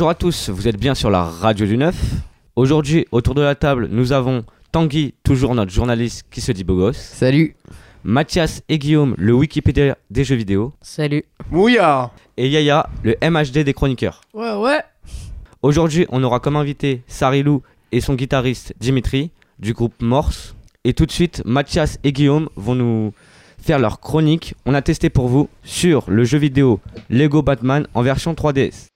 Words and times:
Bonjour 0.00 0.08
à 0.08 0.14
tous, 0.14 0.48
vous 0.48 0.66
êtes 0.66 0.78
bien 0.78 0.94
sur 0.94 1.10
la 1.10 1.24
radio 1.24 1.66
du 1.66 1.76
9. 1.76 1.94
Aujourd'hui, 2.56 3.04
autour 3.12 3.34
de 3.34 3.42
la 3.42 3.54
table, 3.54 3.86
nous 3.90 4.12
avons 4.12 4.44
Tanguy, 4.72 5.12
toujours 5.24 5.54
notre 5.54 5.70
journaliste 5.70 6.24
qui 6.30 6.40
se 6.40 6.52
dit 6.52 6.64
beau 6.64 6.74
gosse. 6.74 6.96
Salut. 6.96 7.54
Mathias 8.02 8.62
et 8.70 8.78
Guillaume, 8.78 9.14
le 9.18 9.34
Wikipédia 9.34 9.98
des 10.08 10.24
jeux 10.24 10.36
vidéo. 10.36 10.72
Salut. 10.80 11.24
Mouya 11.50 12.12
Et 12.38 12.48
Yaya, 12.48 12.88
le 13.02 13.14
MHD 13.22 13.58
des 13.58 13.74
chroniqueurs. 13.74 14.22
Ouais, 14.32 14.54
ouais. 14.54 14.80
Aujourd'hui, 15.60 16.06
on 16.08 16.24
aura 16.24 16.40
comme 16.40 16.56
invité 16.56 17.02
Sarilou 17.06 17.60
et 17.92 18.00
son 18.00 18.14
guitariste 18.14 18.72
Dimitri 18.80 19.30
du 19.58 19.74
groupe 19.74 20.00
Morse. 20.00 20.54
Et 20.84 20.94
tout 20.94 21.04
de 21.04 21.12
suite, 21.12 21.42
Mathias 21.44 21.98
et 22.04 22.12
Guillaume 22.14 22.48
vont 22.56 22.74
nous 22.74 23.12
faire 23.60 23.78
leur 23.78 24.00
chronique. 24.00 24.54
On 24.64 24.72
a 24.72 24.80
testé 24.80 25.10
pour 25.10 25.28
vous 25.28 25.50
sur 25.62 26.10
le 26.10 26.24
jeu 26.24 26.38
vidéo 26.38 26.80
Lego 27.10 27.42
Batman 27.42 27.86
en 27.92 28.00
version 28.00 28.32
3DS. 28.32 28.86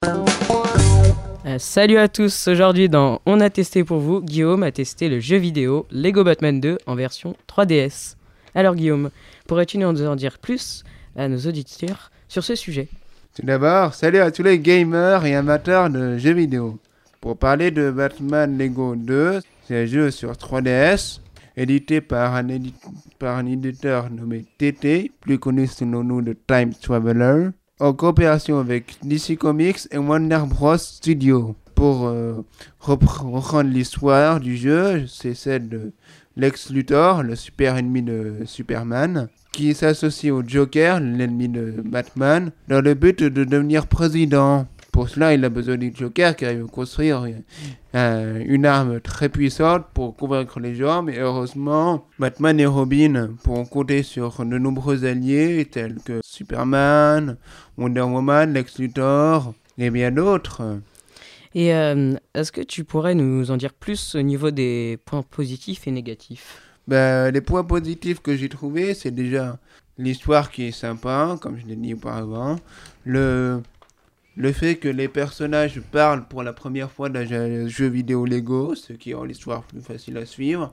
Euh, 1.46 1.58
salut 1.58 1.98
à 1.98 2.08
tous. 2.08 2.48
Aujourd'hui, 2.48 2.88
dans 2.88 3.20
On 3.26 3.38
a 3.38 3.50
testé 3.50 3.84
pour 3.84 3.98
vous, 3.98 4.22
Guillaume 4.22 4.62
a 4.62 4.72
testé 4.72 5.10
le 5.10 5.20
jeu 5.20 5.36
vidéo 5.36 5.86
Lego 5.90 6.24
Batman 6.24 6.58
2 6.58 6.78
en 6.86 6.94
version 6.94 7.36
3DS. 7.48 8.16
Alors, 8.54 8.74
Guillaume, 8.74 9.10
pourrais-tu 9.46 9.76
nous 9.76 10.06
en 10.06 10.16
dire 10.16 10.38
plus 10.38 10.84
à 11.16 11.28
nos 11.28 11.36
auditeurs 11.36 12.10
sur 12.28 12.42
ce 12.42 12.54
sujet? 12.54 12.88
Tout 13.36 13.44
d'abord, 13.44 13.92
salut 13.92 14.20
à 14.20 14.30
tous 14.30 14.42
les 14.42 14.58
gamers 14.58 15.26
et 15.26 15.34
amateurs 15.34 15.90
de 15.90 16.16
jeux 16.16 16.32
vidéo. 16.32 16.78
Pour 17.20 17.36
parler 17.36 17.70
de 17.70 17.90
Batman 17.90 18.56
Lego 18.56 18.96
2, 18.96 19.40
c'est 19.68 19.82
un 19.82 19.84
jeu 19.84 20.10
sur 20.10 20.32
3DS, 20.32 21.20
édité 21.58 22.00
par 22.00 22.36
un, 22.36 22.46
par 23.18 23.36
un 23.36 23.44
éditeur 23.44 24.08
nommé 24.08 24.46
TT, 24.56 25.12
plus 25.20 25.38
connu 25.38 25.66
sous 25.66 25.84
le 25.84 25.90
nom 25.90 26.22
de 26.22 26.34
Time 26.46 26.72
Traveler, 26.72 27.50
en 27.80 27.92
coopération 27.92 28.58
avec 28.58 28.96
DC 29.02 29.36
Comics 29.38 29.88
et 29.90 29.98
Warner 29.98 30.40
Bros. 30.48 30.76
Studio. 30.78 31.56
Pour 31.74 32.06
euh, 32.06 32.34
repre- 32.80 33.28
reprendre 33.28 33.68
l'histoire 33.70 34.38
du 34.38 34.56
jeu, 34.56 35.06
c'est 35.08 35.34
celle 35.34 35.68
de 35.68 35.92
Lex 36.36 36.70
Luthor, 36.70 37.24
le 37.24 37.34
super 37.34 37.76
ennemi 37.76 38.00
de 38.02 38.36
Superman, 38.44 39.28
qui 39.50 39.74
s'associe 39.74 40.32
au 40.32 40.42
Joker, 40.46 41.00
l'ennemi 41.00 41.48
de 41.48 41.74
Batman, 41.84 42.52
dans 42.68 42.80
le 42.80 42.94
but 42.94 43.22
de 43.24 43.42
devenir 43.44 43.88
président. 43.88 44.66
Pour 44.94 45.08
cela, 45.08 45.34
il 45.34 45.44
a 45.44 45.48
besoin 45.48 45.76
du 45.76 45.92
Joker 45.92 46.36
qui 46.36 46.44
arrive 46.44 46.66
à 46.66 46.68
construire 46.68 47.26
euh, 47.96 48.44
une 48.46 48.64
arme 48.64 49.00
très 49.00 49.28
puissante 49.28 49.86
pour 49.92 50.14
convaincre 50.14 50.60
les 50.60 50.76
gens, 50.76 51.02
mais 51.02 51.18
heureusement, 51.18 52.06
Batman 52.20 52.60
et 52.60 52.66
Robin 52.66 53.30
pourront 53.42 53.64
compter 53.64 54.04
sur 54.04 54.44
de 54.44 54.56
nombreux 54.56 55.04
alliés 55.04 55.66
tels 55.68 55.96
que 56.04 56.20
Superman, 56.22 57.36
Wonder 57.76 58.02
Woman, 58.02 58.52
Lex 58.52 58.78
Luthor 58.78 59.52
et 59.78 59.90
bien 59.90 60.12
d'autres. 60.12 60.78
Et 61.56 61.74
euh, 61.74 62.12
est-ce 62.32 62.52
que 62.52 62.60
tu 62.60 62.84
pourrais 62.84 63.16
nous 63.16 63.50
en 63.50 63.56
dire 63.56 63.72
plus 63.72 64.14
au 64.14 64.22
niveau 64.22 64.52
des 64.52 65.00
points 65.06 65.22
positifs 65.22 65.88
et 65.88 65.90
négatifs? 65.90 66.62
Ben, 66.86 67.32
les 67.32 67.40
points 67.40 67.64
positifs 67.64 68.20
que 68.20 68.36
j'ai 68.36 68.48
trouvés, 68.48 68.94
c'est 68.94 69.10
déjà 69.10 69.58
l'histoire 69.98 70.50
qui 70.50 70.68
est 70.68 70.72
sympa, 70.72 71.36
comme 71.40 71.58
je 71.58 71.66
l'ai 71.66 71.76
dit 71.76 71.94
auparavant. 71.94 72.56
Le, 73.04 73.60
le 74.36 74.52
fait 74.52 74.76
que 74.76 74.88
les 74.88 75.08
personnages 75.08 75.80
parlent 75.80 76.26
pour 76.26 76.42
la 76.42 76.52
première 76.52 76.90
fois 76.90 77.08
dans 77.08 77.20
un 77.20 77.68
jeu 77.68 77.86
vidéo 77.86 78.26
Lego, 78.26 78.74
ce 78.74 78.92
qui 78.92 79.14
rend 79.14 79.24
l'histoire 79.24 79.62
plus 79.62 79.80
facile 79.80 80.16
à 80.18 80.26
suivre. 80.26 80.72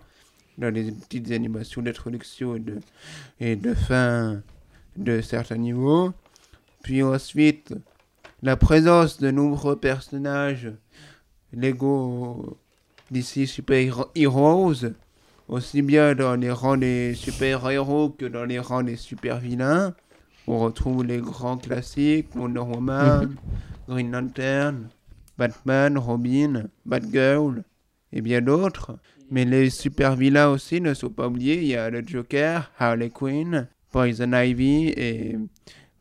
Dans 0.57 0.69
les 0.69 0.91
petites 0.91 1.31
animations 1.31 1.81
d'introduction 1.81 2.55
et 2.55 2.59
de, 2.59 2.79
et 3.39 3.55
de 3.55 3.73
fin 3.73 4.41
de 4.97 5.21
certains 5.21 5.57
niveaux. 5.57 6.11
Puis 6.83 7.01
ensuite, 7.01 7.73
la 8.43 8.57
présence 8.57 9.19
de 9.19 9.31
nombreux 9.31 9.77
personnages 9.77 10.71
Lego 11.53 12.57
d'ici 13.09 13.47
Super 13.47 14.05
Heroes 14.15 14.91
aussi 15.51 15.81
bien 15.81 16.15
dans 16.15 16.35
les 16.35 16.49
rangs 16.49 16.77
des 16.77 17.13
super-héros 17.13 18.09
que 18.09 18.25
dans 18.25 18.45
les 18.45 18.57
rangs 18.57 18.83
des 18.83 18.95
super-vilains. 18.95 19.93
On 20.47 20.59
retrouve 20.59 21.03
les 21.03 21.19
grands 21.19 21.57
classiques, 21.57 22.35
Wonder 22.35 22.61
Woman, 22.61 23.35
Green 23.87 24.11
Lantern, 24.11 24.89
Batman, 25.37 25.97
Robin, 25.97 26.63
Batgirl 26.85 27.63
et 28.11 28.21
bien 28.21 28.41
d'autres. 28.41 28.97
Mais 29.29 29.45
les 29.45 29.69
super-vilains 29.69 30.49
aussi 30.49 30.81
ne 30.81 30.93
sont 30.93 31.09
pas 31.09 31.27
oubliés. 31.27 31.61
Il 31.61 31.67
y 31.67 31.75
a 31.75 31.89
le 31.89 32.05
Joker, 32.05 32.71
Harley 32.77 33.09
Quinn, 33.09 33.67
Poison 33.91 34.33
Ivy 34.33 34.89
et 34.89 35.37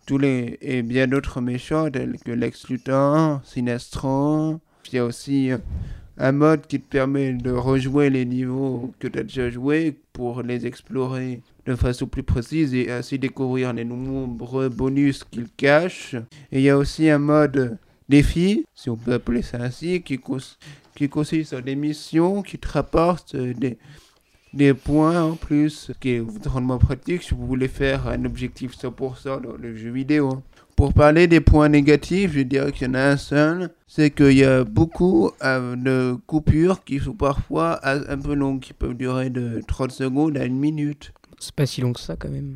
tous 0.07 0.19
les 0.19 0.59
et 0.61 0.83
bien 0.83 1.07
d'autres 1.07 1.41
méchants 1.41 1.91
tels 1.91 2.19
que 2.19 2.33
Lex 2.33 2.69
Luthor, 2.69 3.41
Sinestro. 3.45 4.59
Il 4.89 4.97
y 4.97 4.99
a 4.99 5.05
aussi 5.05 5.53
euh, 5.53 5.59
un 6.21 6.33
mode 6.33 6.67
qui 6.67 6.79
te 6.79 6.87
permet 6.87 7.33
de 7.33 7.51
rejouer 7.51 8.11
les 8.11 8.27
niveaux 8.27 8.93
que 8.99 9.09
tu 9.09 9.19
as 9.19 9.23
déjà 9.23 9.49
joués 9.51 9.97
pour 10.13 10.43
les 10.43 10.67
explorer 10.67 11.41
de 11.65 11.75
façon 11.75 12.07
plus 12.07 12.23
précise 12.23 12.75
et 12.75 12.91
ainsi 12.91 13.19
découvrir 13.19 13.73
les 13.73 13.85
nombreux 13.85 14.69
bonus 14.69 15.25
qu'ils 15.25 15.49
cachent. 15.57 16.15
Et 16.53 16.59
il 16.59 16.63
y 16.63 16.69
a 16.69 16.77
aussi 16.77 17.09
un 17.09 17.19
mode 17.19 17.79
défi, 18.09 18.67
si 18.75 18.91
on 18.91 18.97
peut 18.97 19.15
appeler 19.15 19.41
ça 19.41 19.63
ainsi, 19.63 20.03
qui, 20.03 20.19
cons- 20.19 20.57
qui 20.95 21.09
consiste 21.09 21.55
en 21.55 21.61
des 21.63 21.75
missions 21.77 22.43
qui 22.43 22.59
te 22.59 22.69
rapportent 22.69 23.37
des, 24.53 24.75
points 24.75 25.23
en 25.23 25.37
plus, 25.37 25.91
qui 26.01 26.11
est 26.11 26.21
vraiment 26.21 26.77
pratique 26.79 27.23
si 27.23 27.35
vous 27.35 27.47
voulez 27.47 27.69
faire 27.69 28.09
un 28.09 28.25
objectif 28.27 28.77
100% 28.77 29.43
dans 29.43 29.57
le 29.57 29.75
jeu 29.75 29.91
vidéo. 29.91 30.43
Pour 30.81 30.95
parler 30.95 31.27
des 31.27 31.41
points 31.43 31.69
négatifs, 31.69 32.33
je 32.33 32.41
dirais 32.41 32.73
qu'il 32.73 32.87
y 32.87 32.91
en 32.91 32.95
a 32.95 33.03
un 33.11 33.19
seul, 33.19 33.69
c'est 33.87 34.11
qu'il 34.11 34.33
y 34.33 34.45
a 34.45 34.65
beaucoup 34.65 35.31
euh, 35.45 35.77
de 35.77 36.17
coupures 36.27 36.83
qui 36.85 36.99
sont 37.01 37.13
parfois 37.13 37.79
un 37.87 38.17
peu 38.19 38.33
longues, 38.33 38.61
qui 38.61 38.73
peuvent 38.73 38.95
durer 38.95 39.29
de 39.29 39.61
30 39.69 39.91
secondes 39.91 40.39
à 40.39 40.47
une 40.47 40.59
minute. 40.59 41.13
C'est 41.39 41.55
pas 41.55 41.67
si 41.67 41.83
long 41.83 41.93
que 41.93 42.01
ça 42.01 42.17
quand 42.17 42.31
même. 42.31 42.55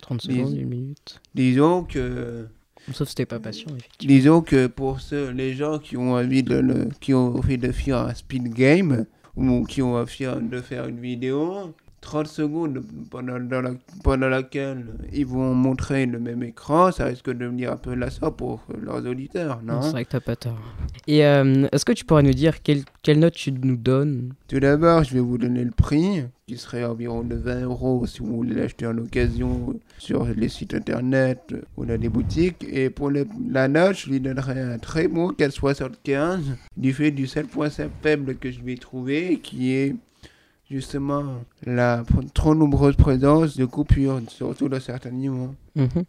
30 0.00 0.26
Dis- 0.26 0.34
secondes, 0.38 0.56
une 0.56 0.68
minute. 0.70 1.20
Disons 1.34 1.84
que, 1.84 2.46
Sauf 2.94 3.06
si 3.10 3.14
t'es 3.16 3.26
pas 3.26 3.38
patient, 3.38 3.68
effectivement. 3.76 4.14
disons 4.16 4.40
que 4.40 4.66
pour 4.66 5.02
ceux, 5.02 5.30
les 5.30 5.52
gens 5.52 5.78
qui 5.78 5.98
ont 5.98 6.14
envie 6.14 6.42
de, 6.42 6.56
le- 6.56 6.88
qui 7.02 7.12
ont 7.12 7.36
envie 7.36 7.58
de 7.58 7.70
faire 7.70 7.98
un 7.98 8.14
speed 8.14 8.48
game, 8.54 9.04
ou 9.36 9.64
qui 9.64 9.82
ont 9.82 9.96
envie 9.96 10.24
de 10.40 10.60
faire 10.62 10.86
une 10.88 11.00
vidéo, 11.00 11.74
30 12.00 12.26
secondes 12.26 12.82
pendant, 13.10 13.38
dans 13.38 13.60
la- 13.60 13.74
pendant 14.02 14.28
laquelle 14.28 14.86
ils 15.12 15.26
vont 15.26 15.54
montrer 15.54 16.06
le 16.06 16.18
même 16.18 16.42
écran, 16.42 16.90
ça 16.92 17.04
risque 17.04 17.26
de 17.26 17.32
devenir 17.34 17.72
un 17.72 17.76
peu 17.76 17.94
lassant 17.94 18.30
pour 18.32 18.64
leurs 18.82 19.06
auditeurs, 19.06 19.60
non? 19.62 19.82
C'est 19.82 19.90
vrai 19.90 20.04
que 20.04 20.10
t'as 20.10 20.20
pas 20.20 20.36
tort. 20.36 20.58
Et 21.06 21.24
euh, 21.26 21.66
est-ce 21.72 21.84
que 21.84 21.92
tu 21.92 22.04
pourrais 22.04 22.22
nous 22.22 22.32
dire 22.32 22.62
quelle, 22.62 22.82
quelle 23.02 23.18
note 23.18 23.34
tu 23.34 23.52
nous 23.52 23.76
donnes? 23.76 24.32
Tout 24.48 24.60
d'abord, 24.60 25.04
je 25.04 25.14
vais 25.14 25.20
vous 25.20 25.38
donner 25.38 25.62
le 25.64 25.70
prix, 25.72 26.24
qui 26.46 26.56
serait 26.56 26.84
environ 26.84 27.22
de 27.22 27.36
20 27.36 27.62
euros 27.62 28.04
si 28.06 28.20
vous 28.20 28.34
voulez 28.36 28.54
l'acheter 28.54 28.86
en 28.86 28.96
occasion 28.98 29.78
sur 29.98 30.24
les 30.24 30.48
sites 30.48 30.74
internet 30.74 31.54
ou 31.76 31.84
dans 31.84 31.98
des 32.00 32.08
boutiques. 32.08 32.64
Et 32.68 32.90
pour 32.90 33.10
le- 33.10 33.26
la 33.48 33.68
note, 33.68 33.96
je 33.96 34.10
lui 34.10 34.20
donnerai 34.20 34.58
un 34.60 34.78
très 34.78 35.06
bon 35.06 35.32
4,75 35.32 36.40
du 36.76 36.92
fait 36.92 37.10
du 37.10 37.26
seul 37.26 37.46
point 37.46 37.68
faible 37.70 38.36
que 38.36 38.50
je 38.50 38.60
ai 38.66 38.76
trouvé, 38.76 39.38
qui 39.42 39.72
est 39.74 39.94
justement 40.70 41.24
la 41.64 42.04
trop 42.32 42.54
nombreuse 42.54 42.96
présence 42.96 43.56
de 43.56 43.64
coupures, 43.64 44.20
surtout 44.28 44.68
dans 44.68 44.80
certains 44.80 45.10
niveaux. 45.10 45.54
Mhm. 45.74 46.04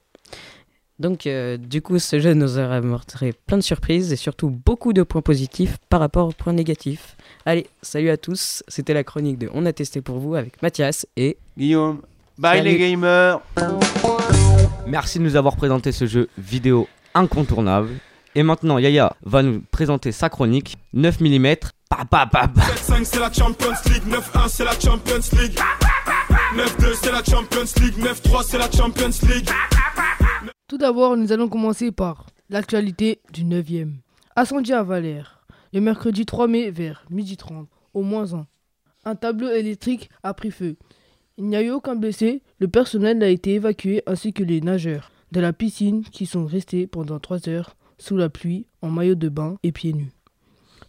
Donc, 0.99 1.25
euh, 1.25 1.57
du 1.57 1.81
coup, 1.81 1.97
ce 1.97 2.19
jeu 2.19 2.35
nous 2.35 2.59
aura 2.59 2.79
montré 2.79 3.33
plein 3.47 3.57
de 3.57 3.63
surprises 3.63 4.13
et 4.13 4.15
surtout 4.15 4.51
beaucoup 4.51 4.93
de 4.93 5.01
points 5.01 5.23
positifs 5.23 5.77
par 5.89 5.99
rapport 5.99 6.27
aux 6.27 6.31
points 6.31 6.53
négatifs. 6.53 7.17
Allez, 7.47 7.65
salut 7.81 8.11
à 8.11 8.17
tous, 8.17 8.61
c'était 8.67 8.93
la 8.93 9.03
chronique 9.03 9.39
de 9.39 9.49
On 9.55 9.65
a 9.65 9.73
testé 9.73 10.01
pour 10.01 10.19
vous 10.19 10.35
avec 10.35 10.61
Mathias 10.61 11.07
et 11.17 11.37
Guillaume, 11.57 12.01
bye 12.37 12.59
Salut. 12.59 12.69
les 12.69 12.77
gamers 12.77 13.39
Merci 14.85 15.17
de 15.17 15.23
nous 15.23 15.35
avoir 15.35 15.55
présenté 15.55 15.91
ce 15.91 16.05
jeu 16.05 16.29
vidéo 16.37 16.87
incontournable. 17.15 17.89
Et 18.35 18.43
maintenant, 18.43 18.77
Yaya 18.77 19.15
va 19.23 19.41
nous 19.41 19.63
présenter 19.71 20.11
sa 20.11 20.29
chronique 20.29 20.77
9 20.93 21.19
mm. 21.19 21.55
Pa, 21.91 22.05
pa, 22.05 22.25
pa, 22.25 22.47
pa. 22.47 22.61
7-5 22.61 23.03
c'est 23.03 23.19
la 23.19 23.33
Champions 23.33 23.73
League, 23.87 24.03
9-1 24.07 24.47
c'est 24.47 24.63
la 24.63 24.79
Champions 24.79 25.37
League 25.37 25.59
9-2 26.55 26.93
c'est 26.95 27.11
la 27.11 27.21
Champions 27.21 27.81
League, 27.81 27.97
9-3 27.97 28.43
c'est 28.47 28.57
la 28.57 28.71
Champions 28.71 29.27
League 29.27 29.49
Tout 30.69 30.77
d'abord, 30.77 31.17
nous 31.17 31.33
allons 31.33 31.49
commencer 31.49 31.91
par 31.91 32.27
l'actualité 32.49 33.19
du 33.33 33.43
9e. 33.43 33.95
Incendie 34.37 34.71
à 34.71 34.83
Valère. 34.83 35.45
Le 35.73 35.81
mercredi 35.81 36.25
3 36.25 36.47
mai 36.47 36.71
vers 36.71 37.03
12h30, 37.11 37.65
au 37.93 38.03
moins 38.03 38.35
1. 38.35 38.47
Un 39.03 39.15
tableau 39.15 39.49
électrique 39.49 40.09
a 40.23 40.33
pris 40.33 40.51
feu. 40.51 40.77
Il 41.37 41.43
n'y 41.47 41.57
a 41.57 41.61
eu 41.61 41.71
aucun 41.71 41.97
blessé. 41.97 42.41
Le 42.59 42.69
personnel 42.69 43.21
a 43.21 43.27
été 43.27 43.55
évacué 43.55 44.01
ainsi 44.07 44.31
que 44.31 44.43
les 44.43 44.61
nageurs 44.61 45.11
de 45.33 45.41
la 45.41 45.51
piscine 45.51 46.05
qui 46.05 46.25
sont 46.25 46.45
restés 46.45 46.87
pendant 46.87 47.19
3 47.19 47.49
heures 47.49 47.75
sous 47.97 48.15
la 48.15 48.29
pluie 48.29 48.65
en 48.81 48.89
maillot 48.89 49.15
de 49.15 49.27
bain 49.27 49.57
et 49.63 49.73
pieds 49.73 49.91
nus. 49.91 50.11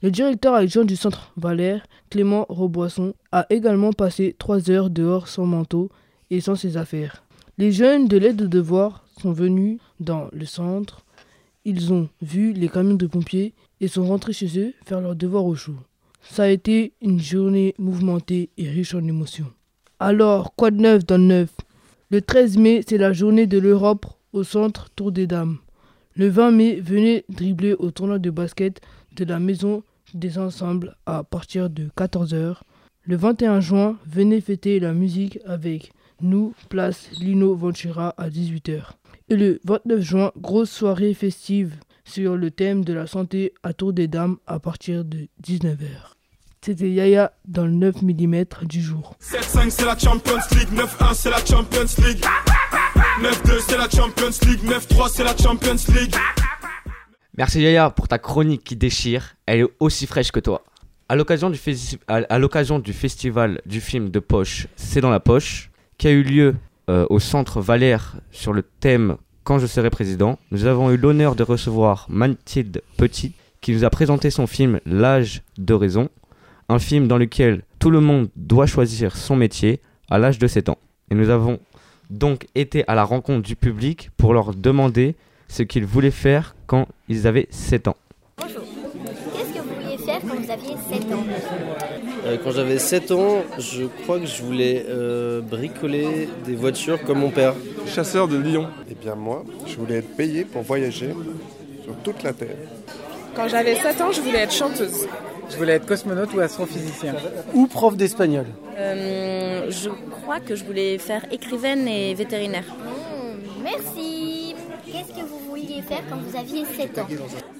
Le 0.02 0.10
directeur 0.10 0.54
adjoint 0.54 0.84
du 0.84 0.96
centre 0.96 1.32
Valère, 1.37 1.87
Clément 2.10 2.46
Roboisson, 2.49 3.14
a 3.31 3.46
également 3.50 3.93
passé 3.93 4.34
3 4.38 4.70
heures 4.70 4.90
dehors 4.90 5.28
sans 5.28 5.46
manteau 5.46 5.90
et 6.31 6.40
sans 6.40 6.56
ses 6.56 6.76
affaires. 6.76 7.22
Les 7.56 7.72
jeunes 7.72 8.08
de 8.08 8.16
l'aide 8.16 8.37
de 8.37 8.46
devoir 8.46 9.04
sont 9.20 9.32
venus 9.32 9.78
dans 10.00 10.28
le 10.32 10.44
centre 10.44 11.04
ils 11.64 11.93
ont 11.93 12.08
vu 12.20 12.52
les 12.52 12.69
camions 12.69 12.96
de 12.96 13.06
pompiers 13.06 13.54
et 13.81 13.87
sont 13.87 14.04
rentrés 14.04 14.32
chez 14.32 14.58
eux 14.58 14.75
faire 14.84 15.00
leur 15.00 15.14
devoir 15.14 15.44
au 15.44 15.54
chaud. 15.54 15.76
Ça 16.22 16.44
a 16.44 16.48
été 16.48 16.93
une 17.00 17.20
journée 17.20 17.75
mouvementée 17.78 18.50
et 18.58 18.69
riche 18.69 18.94
en 18.94 19.06
émotions. 19.06 19.50
Alors, 20.00 20.55
quoi 20.56 20.70
de 20.70 20.81
neuf 20.81 21.06
dans 21.06 21.19
le 21.19 21.25
neuf? 21.25 21.50
Le 22.10 22.20
13 22.20 22.58
mai, 22.58 22.82
c'est 22.87 22.98
la 22.98 23.12
journée 23.12 23.46
de 23.46 23.58
l'Europe 23.58 24.06
au 24.32 24.43
centre 24.43 24.90
Tour 24.96 25.12
des 25.12 25.26
Dames. 25.26 25.58
Le 26.14 26.28
20 26.28 26.50
mai, 26.50 26.81
venez 26.81 27.25
dribbler 27.28 27.75
au 27.75 27.90
tournoi 27.90 28.19
de 28.19 28.31
basket 28.31 28.81
de 29.14 29.25
la 29.25 29.38
maison 29.38 29.82
des 30.14 30.38
ensembles 30.38 30.96
à 31.06 31.24
partir 31.24 31.70
de 31.70 31.88
14h. 31.96 32.56
Le 33.04 33.16
21 33.16 33.60
juin, 33.60 33.98
venez 34.06 34.40
fêter 34.40 34.78
la 34.80 34.92
musique 34.92 35.38
avec 35.44 35.92
nous, 36.20 36.54
place 36.68 37.10
Lino 37.20 37.54
Ventura 37.54 38.14
à 38.16 38.28
18h. 38.28 38.82
Et 39.28 39.36
le 39.36 39.60
29 39.64 40.00
juin, 40.00 40.32
grosse 40.36 40.70
soirée 40.70 41.14
festive 41.14 41.76
sur 42.04 42.36
le 42.36 42.50
thème 42.50 42.84
de 42.84 42.92
la 42.92 43.06
santé 43.06 43.54
à 43.62 43.72
Tour 43.72 43.92
des 43.92 44.08
Dames 44.08 44.36
à 44.46 44.58
partir 44.58 45.04
de 45.04 45.28
19h. 45.44 45.88
C'était 46.64 46.90
Yaya 46.90 47.32
dans 47.48 47.66
le 47.66 47.72
9 47.72 48.02
mm 48.02 48.44
du 48.62 48.80
jour. 48.80 49.16
7-5 49.20 49.70
c'est 49.70 49.84
la 49.84 49.98
Champions 49.98 50.38
League, 50.52 50.68
9-1 50.72 51.14
c'est 51.14 51.30
la 51.30 51.44
Champions 51.44 52.04
League 52.06 52.24
9-2 53.20 53.60
c'est 53.66 53.76
la 53.78 53.88
Champions 53.90 54.46
League, 54.46 54.60
9-3 54.64 55.10
c'est 55.12 55.24
la 55.24 55.36
Champions 55.36 55.92
League 55.94 56.14
Merci 57.38 57.62
Yaya 57.62 57.88
pour 57.88 58.08
ta 58.08 58.19
chronique 58.19 58.62
qui 58.62 58.76
déchire. 58.76 59.37
Elle 59.46 59.61
est 59.61 59.69
aussi 59.81 60.06
fraîche 60.06 60.32
que 60.32 60.40
toi. 60.40 60.64
À 61.08 61.17
l'occasion 61.17 61.49
du, 61.49 61.56
festival 62.93 63.61
du 63.64 63.81
film 63.81 64.11
de 64.11 64.19
poche 64.19 64.67
C'est 64.76 65.00
dans 65.00 65.08
la 65.08 65.19
poche, 65.19 65.70
qui 65.96 66.08
a 66.08 66.11
eu 66.11 66.23
lieu 66.23 66.55
euh, 66.90 67.06
au 67.08 67.20
centre 67.20 67.62
Valère 67.62 68.17
sur 68.32 68.52
le 68.52 68.62
thème 68.62 69.17
Quand 69.44 69.58
je 69.58 69.67
serai 69.67 69.88
président, 69.88 70.38
nous 70.50 70.67
avons 70.67 70.90
eu 70.90 70.99
l'honneur 70.99 71.34
de 71.34 71.43
recevoir 71.43 72.06
Mathilde 72.11 72.82
Petit 72.99 73.32
qui 73.62 73.73
nous 73.73 73.84
a 73.84 73.90
présenté 73.90 74.29
son 74.29 74.46
film 74.46 74.81
L'âge 74.84 75.43
de 75.56 75.73
raison, 75.73 76.11
un 76.69 76.79
film 76.79 77.08
dans 77.08 77.19
lequel 77.19 77.62
tout 77.79 77.90
le 77.90 78.00
monde 78.00 78.29
doit 78.37 78.67
choisir 78.67 79.17
son 79.17 79.37
métier 79.37 79.81
à 80.11 80.19
l'âge 80.19 80.38
de 80.38 80.46
7 80.46 80.69
ans. 80.69 80.79
Et 81.11 81.14
nous 81.14 81.31
avons 81.31 81.61
donc 82.11 82.46
été 82.55 82.87
à 82.88 82.94
la 82.94 83.05
rencontre 83.05 83.43
du 83.43 83.56
public 83.56 84.11
pour 84.19 84.34
leur 84.34 84.55
demander 84.55 85.17
ce 85.52 85.62
qu'ils 85.62 85.84
voulaient 85.84 86.10
faire 86.10 86.54
quand 86.66 86.87
ils 87.08 87.26
avaient 87.26 87.46
7 87.50 87.88
ans. 87.88 87.96
Bonjour. 88.38 88.62
Qu'est-ce 89.37 89.52
que 89.52 89.58
vous 89.58 89.75
vouliez 89.75 89.99
faire 89.99 90.20
quand 90.22 90.34
vous 90.37 90.50
aviez 90.50 90.75
7 90.90 91.12
ans 91.12 91.25
Euh, 92.25 92.37
quand 92.43 92.52
j'avais 92.52 92.78
7 92.78 93.10
ans, 93.10 93.43
je 93.58 93.84
crois 94.02 94.19
que 94.19 94.25
je 94.26 94.43
voulais 94.43 94.87
euh, 94.88 95.40
bricoler 95.43 96.28
des 96.46 96.54
voitures 96.54 97.02
comme 97.04 97.19
mon 97.19 97.31
père. 97.31 97.54
chasseur 97.87 98.28
de 98.28 98.38
lions. 98.38 98.69
Eh 98.90 98.94
bien 98.94 99.14
moi, 99.14 99.44
je 99.66 99.76
voulais 99.76 99.96
être 99.96 100.16
payé 100.16 100.44
pour 100.46 100.62
voyager 100.62 101.10
sur 101.84 101.94
toute 102.02 102.22
la 102.22 102.32
Terre. 102.32 102.56
Quand 103.37 103.46
j'avais 103.48 103.75
7 103.75 104.00
ans, 104.00 104.12
je 104.12 104.20
voulais 104.22 104.38
être 104.40 104.52
chanteuse. 104.55 105.06
Je 105.50 105.56
voulais 105.58 105.75
être 105.75 105.84
cosmonaute 105.87 106.32
ou 106.32 106.40
astrophysicien. 106.40 107.14
Ou 107.52 107.66
prof 107.66 107.94
d'espagnol. 107.96 108.46
Euh, 108.78 109.70
je 109.70 109.90
crois 110.22 110.40
que 110.40 110.55
je 110.56 110.64
voulais 110.64 110.96
faire 110.96 111.26
écrivaine 111.31 111.87
et 111.88 112.14
vétérinaire. 112.14 112.64
Hmm, 112.64 113.62
Merci. 113.62 114.55
Qu'est-ce 114.87 115.08
que 115.20 115.26
vous 115.26 115.41
vouliez 115.82 115.96
faire 115.96 116.02
quand 116.08 116.17
vous 116.17 116.37
aviez 116.37 116.64
7 116.64 116.99
ans 116.99 117.06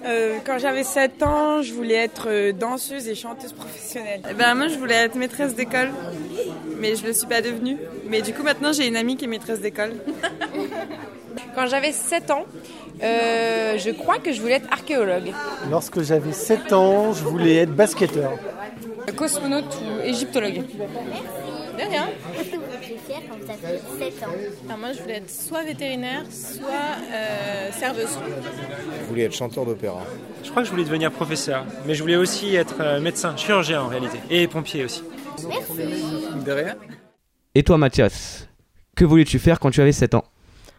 Euh, 0.05 0.39
quand 0.45 0.59
j'avais 0.59 0.85
7 0.85 1.23
ans, 1.23 1.63
je 1.63 1.73
voulais 1.73 1.95
être 1.95 2.29
euh, 2.29 2.53
danseuse 2.53 3.09
et 3.09 3.15
chanteuse 3.15 3.53
professionnelle. 3.53 4.23
Eh 4.29 4.35
ben, 4.35 4.55
moi, 4.55 4.69
je 4.69 4.79
voulais 4.79 4.95
être 4.95 5.17
maîtresse 5.17 5.55
d'école, 5.55 5.91
mais 6.79 6.97
je 6.97 7.03
ne 7.03 7.09
le 7.09 7.13
suis 7.13 7.27
pas 7.27 7.41
devenue. 7.43 7.77
Mais 8.07 8.23
du 8.23 8.33
coup, 8.33 8.43
maintenant, 8.43 8.73
j'ai 8.73 8.87
une 8.87 8.97
amie 8.97 9.17
qui 9.17 9.25
est 9.25 9.29
maîtresse 9.29 9.61
d'école. 9.61 9.95
Quand 11.55 11.67
j'avais 11.67 11.93
7 11.93 12.31
ans, 12.31 12.45
euh, 13.03 13.79
je 13.79 13.91
crois 13.91 14.19
que 14.19 14.33
je 14.33 14.41
voulais 14.41 14.55
être 14.55 14.73
archéologue. 14.73 15.33
Lorsque 15.71 16.03
j'avais 16.03 16.33
7 16.33 16.73
ans, 16.73 17.13
je 17.13 17.25
voulais 17.25 17.57
être 17.57 17.75
basketteur. 17.75 18.33
Cosmonaute 19.17 19.79
ou 19.83 20.07
égyptologue. 20.07 20.63
De 21.73 21.89
rien. 21.89 22.09
Qu'est-ce 22.35 22.51
que 22.51 22.57
vous 22.57 22.99
faire 22.99 23.21
quand 23.29 23.37
vous 23.39 23.51
aviez 23.51 23.81
7 24.11 24.23
ans 24.25 24.33
Alors 24.67 24.79
moi, 24.79 24.93
je 24.93 25.01
voulais 25.03 25.17
être 25.17 25.31
soit 25.31 25.65
vétérinaire, 25.65 26.25
soit 26.31 26.99
euh, 27.13 27.73
serveuse. 27.73 28.19
Je 29.01 29.09
voulais 29.09 29.23
être 29.23 29.35
chanteur 29.35 29.65
d'opéra. 29.65 30.03
Je 30.43 30.51
crois 30.51 30.63
que 30.63 30.67
je 30.67 30.73
voulais 30.73 30.85
devenir 30.85 31.11
professeur, 31.11 31.65
mais 31.87 31.95
je 31.95 32.03
voulais 32.03 32.17
aussi 32.17 32.55
être 32.55 32.81
euh, 32.81 33.01
médecin, 33.01 33.37
chirurgien 33.37 33.83
en 33.83 33.89
réalité, 33.89 34.19
et 34.31 34.47
pompier 34.49 34.85
aussi. 34.85 35.03
Merci. 35.49 36.45
De 36.45 36.53
rien. 36.53 36.77
Et 37.55 37.63
toi 37.63 37.79
Mathias, 37.79 38.49
que 38.97 39.05
voulais-tu 39.05 39.39
faire 39.39 39.61
quand 39.61 39.71
tu 39.71 39.81
avais 39.81 39.93
7 39.93 40.15
ans? 40.15 40.25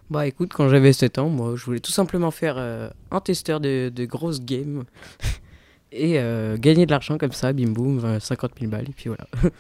Bah 0.10 0.28
écoute, 0.28 0.52
quand 0.54 0.70
j'avais 0.70 0.94
7 0.94 1.18
ans, 1.18 1.30
moi 1.30 1.56
je 1.56 1.66
voulais 1.66 1.80
tout 1.80 1.92
simplement 1.92 2.32
faire 2.32 2.56
euh, 2.58 2.90
un 3.12 3.20
testeur 3.20 3.60
de, 3.60 3.90
de 3.90 4.06
grosses 4.06 4.42
games 4.42 4.84
et 5.92 6.20
euh, 6.20 6.58
gagner 6.58 6.86
de 6.86 6.92
l'argent 6.92 7.18
comme 7.18 7.32
ça, 7.32 7.54
bim 7.54 7.70
boum, 7.70 8.00
20, 8.00 8.20
50 8.20 8.52
000 8.60 8.72
balles, 8.72 8.90
et 8.90 8.94
puis 8.94 9.10
voilà. 9.10 9.28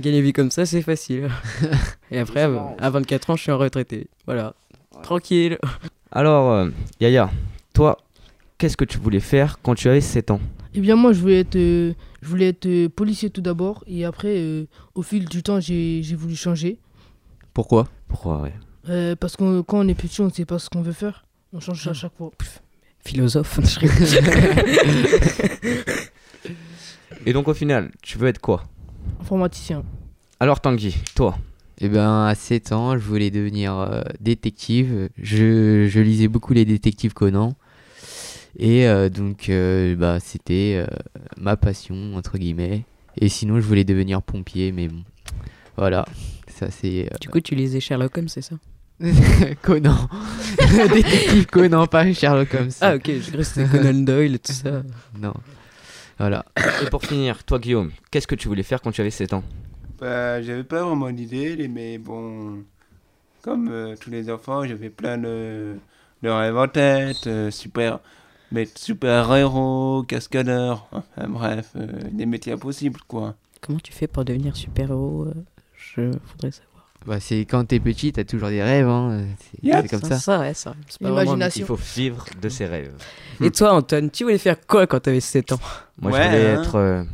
gagner 0.00 0.20
vie 0.22 0.32
comme 0.32 0.50
ça, 0.50 0.64
c'est 0.66 0.82
facile. 0.82 1.28
et 2.10 2.18
après, 2.18 2.42
à- 2.42 2.74
à 2.78 2.90
24 2.90 3.30
ans, 3.30 3.36
je 3.36 3.42
suis 3.42 3.52
en 3.52 3.58
retraité. 3.58 4.08
Voilà, 4.26 4.54
tranquille. 5.02 5.58
Alors 6.12 6.50
euh, 6.52 6.68
Yaya, 7.00 7.30
toi, 7.72 7.96
qu'est-ce 8.58 8.76
que 8.76 8.84
tu 8.84 8.98
voulais 8.98 9.20
faire 9.20 9.58
quand 9.62 9.74
tu 9.74 9.88
avais 9.88 10.00
7 10.02 10.30
ans? 10.30 10.40
Eh 10.74 10.80
bien 10.80 10.96
moi 10.96 11.12
je 11.12 11.20
voulais 11.20 11.40
être, 11.40 11.56
euh, 11.56 11.92
je 12.22 12.28
voulais 12.28 12.48
être 12.48 12.64
euh, 12.66 12.88
policier 12.88 13.28
tout 13.30 13.42
d'abord 13.42 13.84
et 13.86 14.04
après 14.06 14.36
euh, 14.38 14.64
au 14.94 15.02
fil 15.02 15.26
du 15.26 15.42
temps 15.42 15.60
j'ai 15.60 16.02
j'ai 16.02 16.16
voulu 16.16 16.34
changer. 16.36 16.78
Pourquoi? 17.52 17.88
Pourquoi 18.08 18.40
ouais? 18.40 18.54
Euh, 18.88 19.14
parce 19.16 19.36
que 19.36 19.60
quand 19.62 19.80
on 19.80 19.88
est 19.88 19.94
petit 19.94 20.20
on 20.22 20.26
ne 20.26 20.30
sait 20.30 20.46
pas 20.46 20.58
ce 20.58 20.70
qu'on 20.70 20.80
veut 20.82 20.92
faire. 20.94 21.24
On 21.52 21.60
change 21.60 21.86
à 21.88 21.92
chaque 21.92 22.16
fois. 22.16 22.30
Philosophe. 23.04 23.58
je 23.62 23.80
rigole. 23.80 25.92
Et 27.26 27.32
donc 27.32 27.48
au 27.48 27.54
final, 27.54 27.90
tu 28.02 28.18
veux 28.18 28.28
être 28.28 28.40
quoi? 28.40 28.64
Informaticien. 29.22 29.84
Alors 30.40 30.60
Tanguy, 30.60 30.96
toi 31.14 31.38
Eh 31.80 31.88
ben, 31.88 32.26
à 32.26 32.34
7 32.34 32.72
ans, 32.72 32.98
je 32.98 33.04
voulais 33.04 33.30
devenir 33.30 33.78
euh, 33.78 34.02
détective. 34.18 35.08
Je, 35.16 35.86
je 35.88 36.00
lisais 36.00 36.26
beaucoup 36.26 36.52
les 36.54 36.64
détectives 36.64 37.14
Conan. 37.14 37.54
Et 38.58 38.88
euh, 38.88 39.08
donc, 39.08 39.48
euh, 39.48 39.94
bah, 39.94 40.18
c'était 40.20 40.74
euh, 40.76 40.86
ma 41.36 41.56
passion, 41.56 42.16
entre 42.16 42.36
guillemets. 42.36 42.84
Et 43.16 43.28
sinon, 43.28 43.60
je 43.60 43.66
voulais 43.66 43.84
devenir 43.84 44.22
pompier, 44.22 44.72
mais 44.72 44.88
bon. 44.88 45.04
Voilà. 45.76 46.04
Ça, 46.48 46.66
c'est. 46.72 47.08
Du 47.20 47.28
coup, 47.28 47.40
tu 47.40 47.54
lisais 47.54 47.78
Sherlock 47.78 48.18
Holmes, 48.18 48.28
c'est 48.28 48.42
ça 48.42 48.56
Conan. 49.62 50.08
détective 50.92 51.46
Conan, 51.46 51.86
pas 51.86 52.12
Sherlock 52.12 52.52
Holmes. 52.54 52.70
Ah 52.80 52.96
ok, 52.96 53.06
je 53.06 53.28
cru 53.28 53.38
que 53.38 53.42
c'était 53.44 53.66
Conan 53.68 54.00
Doyle 54.02 54.34
et 54.34 54.38
tout 54.40 54.52
ça. 54.52 54.82
Non. 55.16 55.34
Voilà. 56.22 56.44
Et 56.80 56.88
pour 56.88 57.02
finir, 57.02 57.42
toi 57.42 57.58
Guillaume, 57.58 57.90
qu'est-ce 58.12 58.28
que 58.28 58.36
tu 58.36 58.46
voulais 58.46 58.62
faire 58.62 58.80
quand 58.80 58.92
tu 58.92 59.00
avais 59.00 59.10
7 59.10 59.32
ans? 59.32 59.42
Bah, 59.98 60.40
j'avais 60.40 60.62
pas 60.62 60.84
vraiment 60.84 61.10
d'idée, 61.10 61.66
mais 61.66 61.98
bon, 61.98 62.62
comme 63.42 63.68
euh, 63.68 63.96
tous 64.00 64.08
les 64.10 64.30
enfants, 64.30 64.64
j'avais 64.64 64.88
plein 64.88 65.18
de, 65.18 65.74
de 66.22 66.28
rêves 66.28 66.56
en 66.56 66.68
tête, 66.68 67.26
euh, 67.26 67.50
super, 67.50 67.98
mais 68.52 68.68
super 68.76 69.34
héros, 69.34 70.04
cascadeur, 70.06 70.86
enfin, 70.92 71.28
bref, 71.28 71.72
euh, 71.74 71.88
des 72.12 72.26
métiers 72.26 72.52
impossibles 72.52 73.00
quoi. 73.08 73.34
Comment 73.60 73.80
tu 73.80 73.92
fais 73.92 74.06
pour 74.06 74.24
devenir 74.24 74.54
super-héros 74.54 75.24
euh, 75.24 75.34
Je 75.74 76.02
voudrais 76.02 76.52
savoir. 76.52 76.71
Bah, 77.06 77.18
c'est 77.20 77.40
quand 77.40 77.64
t'es 77.64 77.80
petit, 77.80 78.12
t'as 78.12 78.24
toujours 78.24 78.48
des 78.48 78.62
rêves. 78.62 78.88
Hein. 78.88 79.24
C'est 79.40 79.64
Yep. 79.64 79.90
comme 79.90 80.02
ça. 80.02 80.18
ça. 80.18 80.40
Ouais, 80.40 80.54
ça. 80.54 80.74
C'est 80.88 81.00
pas 81.00 81.10
vraiment 81.10 81.32
un 81.32 81.34
L'imagination. 81.34 81.64
Il 81.64 81.66
faut 81.66 81.78
vivre 81.96 82.24
de 82.40 82.48
ses 82.48 82.66
rêves. 82.66 82.92
Et 83.40 83.50
toi, 83.50 83.72
Anton, 83.74 84.08
tu 84.12 84.24
voulais 84.24 84.38
faire 84.38 84.64
quoi 84.66 84.86
quand 84.86 85.00
t'avais 85.00 85.20
7 85.20 85.52
ans? 85.52 85.60
Moi 86.00 86.12
Ouais, 86.12 86.22
je 86.22 86.28
voulais 86.28 86.50
hein. 86.54 86.62
être 86.62 86.74
euh, 86.76 87.04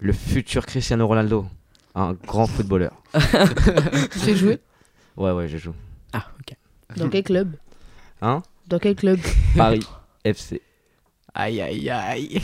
le 0.00 0.12
futur 0.12 0.64
Cristiano 0.66 1.06
Ronaldo, 1.06 1.46
un 1.94 2.12
grand 2.26 2.46
footballeur. 2.46 2.92
Tu 4.12 4.18
sais 4.18 4.36
jouer? 4.36 4.58
Ouais 5.16 5.32
ouais, 5.32 5.48
je 5.48 5.56
joue. 5.58 5.74
Ah, 6.12 6.26
ok. 6.40 6.56
Dans 6.96 7.08
quel 7.08 7.22
club? 7.24 7.56
Hein? 8.20 8.42
Dans 8.68 8.78
quel 8.78 8.94
club? 8.94 9.18
Paris 9.56 9.84
FC. 10.24 10.62
Aïe, 11.34 11.60
aïe, 11.60 11.90
aïe. 11.90 12.40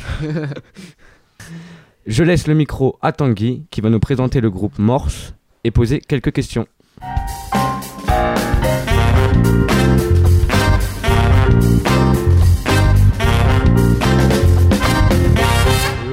Je 2.07 2.23
laisse 2.25 2.47
le 2.47 2.55
micro 2.55 2.99
à 3.03 3.13
Tanguy 3.13 3.67
qui 3.71 3.81
va 3.81 3.91
nous 3.91 4.01
présenter 4.01 4.41
le 4.41 4.51
groupe 4.51 4.79
Morse 4.79 5.35
et 5.65 5.71
poser 5.71 6.01
quelques 6.01 6.33
questions. 6.33 6.67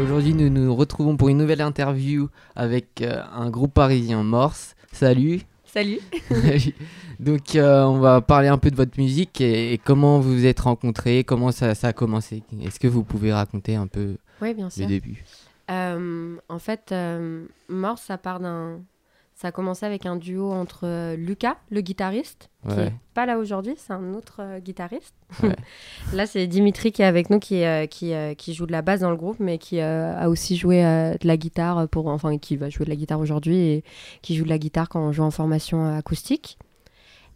Aujourd'hui, 0.03 0.33
nous 0.33 0.49
nous 0.49 0.75
retrouvons 0.75 1.17
pour 1.17 1.29
une 1.29 1.37
nouvelle 1.37 1.61
interview 1.61 2.29
avec 2.55 3.01
euh, 3.01 3.21
un 3.33 3.49
groupe 3.49 3.73
parisien 3.73 4.23
Morse. 4.23 4.75
Salut. 4.91 5.41
Salut. 5.65 5.99
Donc, 7.19 7.55
euh, 7.55 7.83
on 7.83 7.99
va 7.99 8.21
parler 8.21 8.47
un 8.47 8.57
peu 8.57 8.71
de 8.71 8.75
votre 8.75 8.97
musique 8.99 9.41
et, 9.41 9.73
et 9.73 9.77
comment 9.77 10.19
vous 10.19 10.33
vous 10.33 10.45
êtes 10.45 10.59
rencontrés, 10.61 11.23
comment 11.23 11.51
ça, 11.51 11.75
ça 11.75 11.89
a 11.89 11.93
commencé. 11.93 12.43
Est-ce 12.63 12.79
que 12.79 12.87
vous 12.87 13.03
pouvez 13.03 13.33
raconter 13.33 13.75
un 13.75 13.87
peu 13.87 14.15
Oui, 14.41 14.53
bien 14.53 14.65
le 14.65 14.71
sûr. 14.71 14.87
début? 14.87 15.23
Euh, 15.69 16.35
en 16.47 16.59
fait, 16.59 16.93
Morse, 17.67 18.03
ça 18.03 18.17
part 18.17 18.39
d'un 18.39 18.79
Ça 19.37 19.49
a 19.49 19.51
commencé 19.51 19.85
avec 19.85 20.05
un 20.05 20.15
duo 20.15 20.49
entre 20.53 20.85
euh, 20.87 21.15
Lucas, 21.17 21.57
le 21.69 21.81
guitariste, 21.81 22.49
qui 22.69 22.75
Ouais. 22.75 22.85
est 22.87 22.93
pas 23.13 23.25
là 23.25 23.37
aujourd'hui, 23.37 23.73
c'est 23.77 23.91
un 23.91 24.13
autre 24.13 24.37
euh, 24.39 24.59
guitariste. 24.59 25.13
Ouais. 25.43 25.55
là, 26.13 26.25
c'est 26.25 26.47
Dimitri 26.47 26.93
qui 26.93 27.01
est 27.01 27.05
avec 27.05 27.29
nous, 27.29 27.39
qui, 27.39 27.65
euh, 27.65 27.85
qui, 27.85 28.13
euh, 28.13 28.33
qui 28.33 28.53
joue 28.53 28.65
de 28.65 28.71
la 28.71 28.81
basse 28.81 29.01
dans 29.01 29.09
le 29.09 29.17
groupe, 29.17 29.41
mais 29.41 29.57
qui 29.57 29.81
a 29.81 30.29
aussi 30.29 30.55
joué 30.55 30.81
de 30.83 31.27
la 31.27 31.35
guitare 31.35 31.87
pour, 31.89 32.07
enfin, 32.07 32.37
qui 32.37 32.55
va 32.55 32.69
jouer 32.69 32.85
de 32.85 32.89
la 32.89 32.95
guitare 32.95 33.19
aujourd'hui 33.19 33.57
et 33.57 33.83
qui 34.21 34.35
joue 34.37 34.45
de 34.45 34.49
la 34.49 34.57
guitare 34.57 34.87
quand 34.87 35.01
on 35.01 35.11
joue 35.11 35.23
en 35.23 35.31
formation 35.31 35.85
acoustique. 35.97 36.57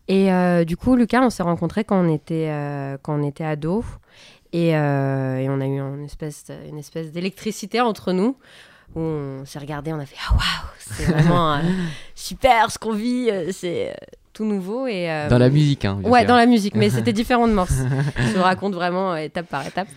Et 0.08 0.29
du 0.65 0.77
coup, 0.77 0.96
Lucas, 0.96 1.22
on 1.22 1.29
s'est 1.29 1.44
rencontrés 1.44 1.84
quand 1.84 2.03
on 2.03 2.12
était, 2.12 2.50
quand 3.03 3.20
on 3.20 3.24
était 3.27 3.44
ado. 3.44 3.84
Et, 4.51 4.75
euh, 4.75 5.38
et 5.38 5.48
on 5.50 5.62
a 5.62 5.68
eu 5.68 5.79
une 5.79 6.06
espèce, 6.06 6.46
une 6.68 6.79
espèce 6.79 7.12
d'électricité 7.12 7.82
entre 7.82 8.13
nous 8.13 8.36
on 8.96 9.43
s'est 9.46 9.60
regardé, 9.60 9.93
on 9.93 10.00
a 10.00 10.05
fait 10.05 10.15
Ah 10.29 10.34
waouh, 10.34 10.69
c'est 10.79 11.03
vraiment 11.05 11.53
euh, 11.55 11.60
super 12.15 12.72
ce 12.72 12.77
qu'on 12.79 12.93
vit, 12.93 13.29
euh, 13.31 13.51
c'est 13.51 13.89
euh, 13.89 13.93
tout 14.34 14.46
nouveau. 14.46 14.88
Et, 14.88 15.10
euh, 15.12 15.27
Dans 15.29 15.38
la 15.38 15.50
musique, 15.50 15.86
hein, 15.86 16.00
Ouais, 16.03 16.25
dans 16.25 16.36
la 16.38 16.46
musique, 16.46 16.75
mais 16.75 16.89
c'était 16.89 17.13
différent 17.22 17.48
de 17.48 17.53
Morse. 17.53 17.81
Je 18.17 18.36
vous 18.36 18.41
raconte 18.43 18.74
vraiment 18.74 19.13
euh, 19.13 19.17
étape 19.17 19.48
par 19.48 19.65
étape. 19.67 19.88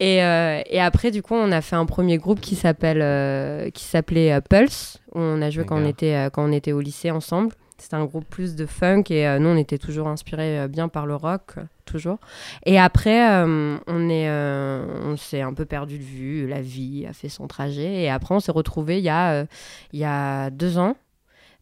Et, 0.00 0.22
euh, 0.22 0.62
et 0.70 0.80
après, 0.80 1.10
du 1.10 1.22
coup, 1.22 1.34
on 1.34 1.52
a 1.52 1.60
fait 1.60 1.76
un 1.76 1.86
premier 1.86 2.18
groupe 2.18 2.40
qui 2.40 2.56
s'appelle, 2.56 3.00
euh, 3.02 3.70
qui 3.70 3.84
s'appelait 3.84 4.32
euh, 4.32 4.40
Pulse, 4.40 4.98
où 5.14 5.18
on 5.20 5.42
a 5.42 5.50
joué 5.50 5.64
quand 5.64 5.78
on, 5.80 5.86
était, 5.86 6.14
euh, 6.14 6.30
quand 6.30 6.44
on 6.48 6.52
était 6.52 6.72
au 6.72 6.80
lycée 6.80 7.10
ensemble. 7.10 7.54
C'était 7.84 7.96
un 7.96 8.06
groupe 8.06 8.24
plus 8.24 8.56
de 8.56 8.64
funk 8.64 9.04
et 9.10 9.28
euh, 9.28 9.38
nous, 9.38 9.50
on 9.50 9.56
était 9.58 9.76
toujours 9.76 10.08
inspirés 10.08 10.58
euh, 10.58 10.68
bien 10.68 10.88
par 10.88 11.04
le 11.04 11.14
rock, 11.14 11.56
toujours. 11.84 12.16
Et 12.64 12.80
après, 12.80 13.30
euh, 13.30 13.76
on 13.86 14.08
est, 14.08 14.30
on 14.30 15.18
s'est 15.18 15.42
un 15.42 15.52
peu 15.52 15.66
perdu 15.66 15.98
de 15.98 16.02
vue. 16.02 16.48
La 16.48 16.62
vie 16.62 17.04
a 17.06 17.12
fait 17.12 17.28
son 17.28 17.46
trajet 17.46 18.04
et 18.04 18.08
après, 18.08 18.34
on 18.34 18.40
s'est 18.40 18.52
retrouvés 18.52 18.96
il 18.96 19.04
y 19.04 19.10
a, 19.10 19.44
il 19.92 19.98
y 19.98 20.04
a 20.04 20.48
deux 20.48 20.78
ans. 20.78 20.96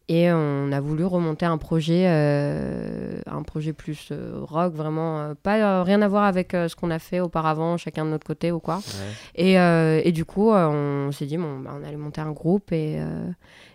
Et 0.09 0.29
on 0.33 0.71
a 0.73 0.81
voulu 0.81 1.05
remonter 1.05 1.45
un 1.45 1.57
projet, 1.57 2.05
euh, 2.07 3.21
un 3.25 3.41
projet 3.43 3.71
plus 3.71 4.09
euh, 4.11 4.39
rock, 4.41 4.73
vraiment 4.73 5.19
euh, 5.19 5.33
pas 5.33 5.81
rien 5.83 6.01
à 6.01 6.09
voir 6.09 6.25
avec 6.25 6.51
ce 6.51 6.75
qu'on 6.75 6.91
a 6.91 6.99
fait 6.99 7.21
auparavant, 7.21 7.77
chacun 7.77 8.03
de 8.03 8.09
notre 8.09 8.27
côté 8.27 8.51
ou 8.51 8.59
quoi. 8.59 8.81
Et, 9.35 9.53
et 9.53 10.11
du 10.11 10.25
coup, 10.25 10.51
on 10.51 11.11
s'est 11.11 11.25
dit 11.25 11.37
bon, 11.37 11.59
bah, 11.59 11.71
on 11.79 11.87
allait 11.87 11.95
monter 11.95 12.19
un 12.19 12.31
groupe 12.31 12.71
et, 12.73 12.99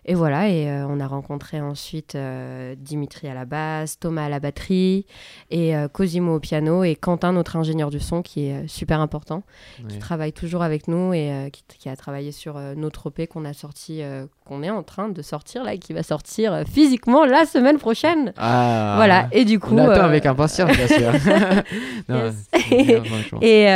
et 0.08 0.14
voilà. 0.14 0.48
Et 0.48 0.68
euh, 0.68 0.86
on 0.88 1.00
a 1.00 1.06
rencontré 1.06 1.60
ensuite 1.60 2.14
euh, 2.14 2.74
Dimitri 2.78 3.28
à 3.28 3.34
la 3.34 3.44
basse, 3.44 3.98
Thomas 3.98 4.24
à 4.24 4.28
la 4.30 4.40
batterie 4.40 5.04
et 5.50 5.76
euh, 5.76 5.86
Cosimo 5.86 6.36
au 6.36 6.40
piano 6.40 6.82
et 6.82 6.96
Quentin, 6.96 7.32
notre 7.32 7.56
ingénieur 7.56 7.90
du 7.90 8.00
son, 8.00 8.22
qui 8.22 8.46
est 8.46 8.66
super 8.68 9.00
important, 9.00 9.42
qui 9.86 9.98
travaille 9.98 10.32
toujours 10.32 10.62
avec 10.62 10.88
nous 10.88 11.12
et 11.12 11.50
qui, 11.52 11.62
qui 11.78 11.88
a 11.90 11.96
travaillé 11.96 12.32
sur 12.32 12.58
notre 12.76 13.08
EP 13.08 13.26
qu'on 13.26 13.44
a 13.44 13.52
sorti, 13.52 14.00
qu'on 14.46 14.62
est 14.62 14.70
en 14.70 14.82
train 14.82 15.10
de 15.10 15.20
sortir 15.20 15.62
là, 15.62 15.74
et 15.74 15.78
qui 15.78 15.92
va 15.92 16.02
sortir 16.02 16.62
physiquement 16.66 17.26
la 17.26 17.44
semaine 17.44 17.78
prochaine. 17.78 18.32
Ah. 18.38 18.94
Voilà. 18.96 19.28
Et 19.32 19.44
du 19.44 19.60
coup, 19.60 19.74
On 19.74 19.90
attend 19.90 20.04
avec 20.04 20.24
impatience, 20.24 20.70
bien 20.70 20.86
sûr. 20.88 21.12
Non, 22.08 22.24
yes. 22.24 22.48
c'est 22.68 22.84
bien, 22.84 23.04
franchement. 23.04 23.38
et, 23.42 23.66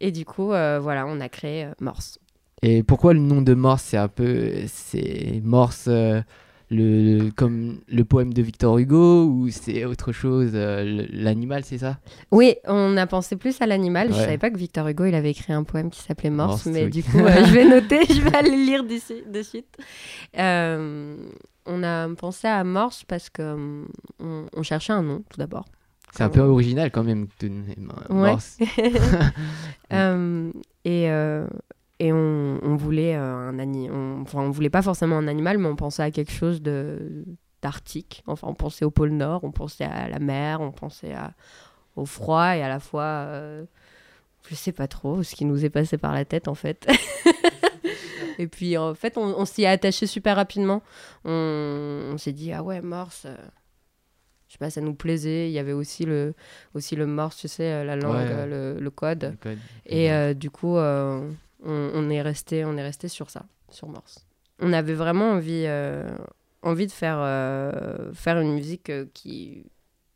et 0.00 0.12
du 0.12 0.24
coup, 0.24 0.46
voilà, 0.46 1.06
on 1.08 1.20
a 1.20 1.28
créé 1.28 1.66
Morse. 1.80 2.19
Et 2.62 2.82
pourquoi 2.82 3.14
le 3.14 3.20
nom 3.20 3.42
de 3.42 3.54
Morse 3.54 3.82
C'est 3.82 3.96
un 3.96 4.08
peu. 4.08 4.50
C'est 4.66 5.40
Morse 5.42 5.86
euh, 5.88 6.20
le, 6.70 7.30
comme 7.30 7.80
le 7.88 8.04
poème 8.04 8.32
de 8.32 8.42
Victor 8.42 8.78
Hugo 8.78 9.24
ou 9.26 9.48
c'est 9.50 9.84
autre 9.86 10.12
chose 10.12 10.52
euh, 10.54 11.06
L'animal, 11.10 11.64
c'est 11.64 11.78
ça? 11.78 11.98
Oui, 12.30 12.54
on 12.66 12.96
a 12.96 13.06
pensé 13.06 13.36
plus 13.36 13.60
à 13.60 13.66
l'animal. 13.66 14.08
Je 14.08 14.14
Ouais. 14.14 14.20
savais 14.20 14.38
pas 14.38 14.50
que 14.50 14.58
Victor 14.58 14.86
Hugo, 14.88 15.04
il 15.06 15.14
avait 15.14 15.30
écrit 15.30 15.52
un 15.52 15.64
poème 15.64 15.90
qui 15.90 16.00
s'appelait 16.02 16.30
Morse, 16.30 16.66
Morse, 16.66 16.66
mais 16.66 16.84
oui. 16.84 16.90
du 16.90 17.02
coup, 17.02 17.18
euh, 17.18 17.44
je 17.46 17.52
vais 17.52 17.64
noter, 17.68 18.04
je 18.04 18.20
vais 18.20 18.36
aller 18.36 18.50
le 18.50 18.64
lire 18.64 18.84
d'ici, 18.84 19.22
de 19.26 19.42
suite. 19.42 19.76
On 21.66 21.82
a 21.82 22.08
pensé 22.16 22.48
à 22.48 22.64
Morse 22.64 23.04
parce 23.04 23.30
que 23.30 23.42
euh, 23.42 23.84
on, 24.54 24.62
cherchait 24.62 24.92
un 24.92 25.02
nom, 25.02 25.22
tout 25.30 25.38
d'abord. 25.38 25.66
C'est 26.12 26.24
un 26.24 26.28
peu 26.28 26.40
original 26.40 26.90
quand 26.90 27.04
même. 27.04 27.26
De, 27.40 27.48
Ouais. 27.48 28.30
Morse. 28.30 28.58
Euh, 29.92 30.52
et 30.84 31.10
et 32.00 32.12
on, 32.12 32.58
on 32.62 32.74
voulait 32.76 33.14
euh, 33.14 33.22
un 33.50 33.58
ani 33.60 33.88
on, 33.90 34.22
enfin 34.22 34.40
on 34.40 34.50
voulait 34.50 34.70
pas 34.70 34.82
forcément 34.82 35.16
un 35.18 35.28
animal 35.28 35.58
mais 35.58 35.68
on 35.68 35.76
pensait 35.76 36.02
à 36.02 36.10
quelque 36.10 36.32
chose 36.32 36.60
de 36.62 37.24
d'arctique 37.62 38.22
enfin 38.26 38.48
on 38.48 38.54
pensait 38.54 38.84
au 38.86 38.90
pôle 38.90 39.10
nord 39.10 39.44
on 39.44 39.52
pensait 39.52 39.84
à 39.84 40.08
la 40.08 40.18
mer 40.18 40.60
on 40.62 40.72
pensait 40.72 41.12
à, 41.12 41.32
au 41.96 42.06
froid 42.06 42.56
et 42.56 42.62
à 42.62 42.68
la 42.68 42.80
fois 42.80 43.02
euh, 43.04 43.64
je 44.48 44.54
sais 44.54 44.72
pas 44.72 44.88
trop 44.88 45.22
ce 45.22 45.34
qui 45.34 45.44
nous 45.44 45.64
est 45.64 45.70
passé 45.70 45.98
par 45.98 46.14
la 46.14 46.24
tête 46.24 46.48
en 46.48 46.54
fait 46.54 46.88
et 48.38 48.46
puis 48.46 48.78
en 48.78 48.94
fait 48.94 49.18
on, 49.18 49.22
on 49.38 49.44
s'y 49.44 49.62
est 49.62 49.66
attaché 49.66 50.06
super 50.06 50.36
rapidement 50.36 50.82
on, 51.26 52.10
on 52.14 52.18
s'est 52.18 52.32
dit 52.32 52.52
ah 52.52 52.62
ouais 52.62 52.80
morse 52.80 53.24
euh, 53.26 53.36
je 54.48 54.54
sais 54.54 54.58
pas, 54.58 54.68
ça 54.70 54.80
nous 54.80 54.94
plaisait. 54.94 55.48
Il 55.48 55.52
y 55.52 55.60
avait 55.60 55.70
aussi 55.72 56.04
le, 56.04 56.34
aussi 56.74 56.96
le 56.96 57.06
morse, 57.06 57.36
tu 57.36 57.46
sais, 57.46 57.70
euh, 57.72 57.84
la 57.84 57.94
langue, 57.94 58.16
Ouais. 58.16 58.26
euh, 58.32 58.74
le, 58.74 58.80
le 58.80 58.90
code. 58.90 59.22
Le 59.30 59.36
code. 59.36 59.58
Et 59.86 60.10
euh, 60.10 60.34
du 60.34 60.50
coup, 60.50 60.74
on, 61.64 61.90
on 61.94 62.10
est 62.10 62.22
resté, 62.22 62.64
on 62.64 62.76
est 62.76 62.82
resté 62.82 63.08
sur 63.08 63.30
ça, 63.30 63.42
sur 63.70 63.88
morse. 63.88 64.26
On 64.60 64.72
avait 64.72 64.94
vraiment 64.94 65.30
envie, 65.32 65.64
euh, 65.66 66.08
envie 66.62 66.86
de 66.86 66.92
faire, 66.92 67.18
euh, 67.20 68.12
faire 68.12 68.38
une 68.40 68.52
musique 68.54 68.90
euh, 68.90 69.06
qui, 69.14 69.64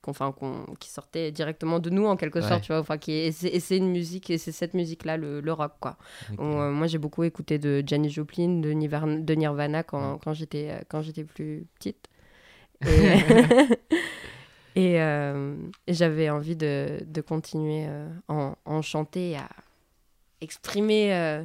enfin, 0.07 0.35
qui 0.81 0.91
sortait 0.91 1.33
directement 1.33 1.79
de 1.79 1.89
nous 1.91 2.05
en 2.07 2.17
quelque 2.17 2.41
Ouais. 2.41 2.49
sorte, 2.49 2.63
tu 2.63 2.73
vois. 2.73 2.81
Enfin, 2.81 2.99
qui 2.99 3.13
et 3.13 3.33
c'est 3.33 3.77
une 3.77 3.91
musique, 3.91 4.29
et 4.31 4.37
c'est 4.39 4.53
cette 4.53 4.75
musique-là, 4.75 5.17
le, 5.17 5.41
le 5.41 5.53
rock, 5.53 5.73
quoi. 5.81 5.97
On, 6.39 6.61
euh, 6.61 6.71
moi, 6.71 6.87
j'ai 6.87 6.99
beaucoup 6.99 7.23
écouté 7.25 7.59
de 7.59 7.83
Janis 7.87 8.11
Joplin, 8.11 8.61
de, 8.61 8.71
Nirvana, 8.73 9.19
de 9.21 9.35
Nirvana 9.35 9.83
quand, 9.83 10.19
quand 10.19 10.35
j'étais 10.35 10.85
quand 10.89 11.01
j'étais 11.03 11.25
plus 11.25 11.67
petite. 11.79 12.09
Et, 12.87 13.15
et, 14.77 14.95
et 15.87 15.95
j'avais 15.95 16.29
envie 16.31 16.57
de, 16.57 16.99
de 17.07 17.21
continuer 17.21 17.87
en, 18.29 18.55
en 18.65 18.83
chanter, 18.83 19.37
à 19.37 19.49
exprimer, 20.45 21.13
euh, 21.15 21.43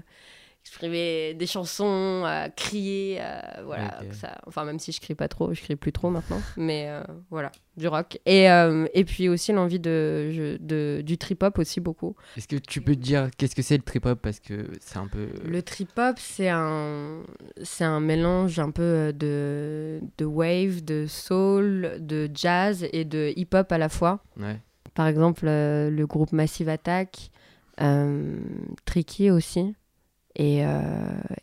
exprimer 0.64 1.34
des 1.34 1.48
chansons, 1.48 2.24
à 2.26 2.50
crier, 2.50 3.20
à- 3.22 3.62
voilà. 3.66 4.02
Ça, 4.12 4.38
enfin, 4.46 4.66
même 4.66 4.78
si 4.78 4.92
je 4.92 5.00
crie 5.02 5.16
pas 5.16 5.28
trop, 5.28 5.54
je 5.54 5.62
crie 5.62 5.76
plus 5.76 5.92
trop 5.92 6.10
maintenant, 6.12 6.42
mais 6.58 6.88
euh, 6.90 7.02
voilà, 7.32 7.52
du 7.78 7.88
rock. 7.88 8.20
Et, 8.26 8.52
euh, 8.52 8.86
et 8.94 9.04
puis 9.06 9.30
aussi 9.30 9.52
l'envie 9.52 9.80
de, 9.80 10.30
je- 10.32 10.58
de, 10.58 11.02
du 11.02 11.18
trip-hop 11.18 11.58
aussi 11.58 11.80
beaucoup. 11.80 12.16
Est-ce 12.38 12.48
que 12.48 12.58
tu 12.58 12.82
peux 12.82 12.96
te 12.96 13.02
dire 13.02 13.30
qu'est-ce 13.38 13.56
que 13.56 13.62
c'est 13.64 13.78
le 13.78 13.84
trip 13.84 14.06
hop 14.06 14.20
Parce 14.22 14.40
que 14.40 14.68
c'est 14.80 14.98
un 14.98 15.08
peu. 15.08 15.30
Le 15.44 15.62
trip-hop, 15.64 16.18
c'est 16.20 16.50
un, 16.50 17.24
c'est 17.64 17.86
un 17.86 18.00
mélange 18.02 18.60
un 18.60 18.70
peu 18.72 19.12
de, 19.14 20.02
de 20.18 20.26
wave, 20.26 20.84
de 20.84 21.06
soul, 21.08 21.98
de 22.00 22.30
jazz 22.34 22.86
et 22.94 23.06
de 23.06 23.34
hip-hop 23.36 23.72
à 23.72 23.78
la 23.78 23.90
fois. 23.90 24.20
Ouais. 24.38 24.58
Par 24.94 25.08
exemple, 25.08 25.46
euh, 25.48 25.90
le 25.90 26.06
groupe 26.06 26.34
Massive 26.34 26.68
Attack, 26.68 27.30
Tricky 28.86 29.32
aussi. 29.32 29.74
Et, 30.36 30.64
euh, 30.64 30.80